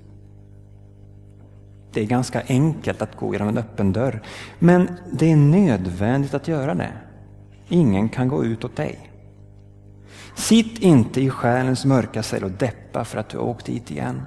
Det 1.92 2.00
är 2.00 2.06
ganska 2.06 2.42
enkelt 2.48 3.02
att 3.02 3.16
gå 3.16 3.32
genom 3.32 3.48
en 3.48 3.58
öppen 3.58 3.92
dörr, 3.92 4.22
men 4.58 4.90
det 5.12 5.32
är 5.32 5.36
nödvändigt 5.36 6.34
att 6.34 6.48
göra 6.48 6.74
det. 6.74 6.92
Ingen 7.68 8.08
kan 8.08 8.28
gå 8.28 8.44
ut 8.44 8.64
åt 8.64 8.76
dig. 8.76 9.10
Sitt 10.34 10.78
inte 10.78 11.20
i 11.20 11.30
själens 11.30 11.84
mörka 11.84 12.22
cell 12.22 12.44
och 12.44 12.50
deppa 12.50 13.04
för 13.04 13.18
att 13.18 13.28
du 13.28 13.38
har 13.38 13.44
åkt 13.44 13.66
dit 13.66 13.90
igen. 13.90 14.22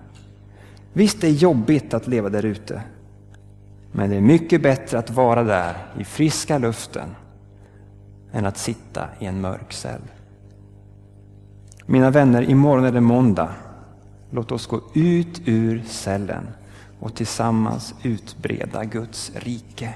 Visst, 0.94 1.22
det 1.22 1.28
är 1.28 1.32
jobbigt 1.32 1.94
att 1.94 2.08
leva 2.08 2.30
där 2.30 2.46
ute, 2.46 2.82
men 3.92 4.10
det 4.10 4.16
är 4.16 4.22
mycket 4.22 4.64
bättre 4.64 5.00
att 5.00 5.10
vara 5.10 5.44
där 5.44 5.78
i 6.00 6.04
friska 6.04 6.58
luften 6.58 7.16
än 8.32 8.46
att 8.46 8.58
sitta 8.58 9.10
i 9.20 9.26
en 9.26 9.42
mörk 9.42 9.74
cell. 9.74 10.02
Mina 11.86 12.10
vänner, 12.10 12.50
imorgon 12.50 12.86
är 12.86 12.92
det 12.92 13.02
måndag. 13.02 13.50
Låt 14.32 14.52
oss 14.52 14.67
gå 14.67 14.82
ut 14.94 15.41
ur 15.46 15.84
cellen 15.88 16.48
och 17.00 17.15
tillsammans 17.15 17.94
utbreda 18.04 18.86
Guds 18.86 19.32
rike. 19.36 19.94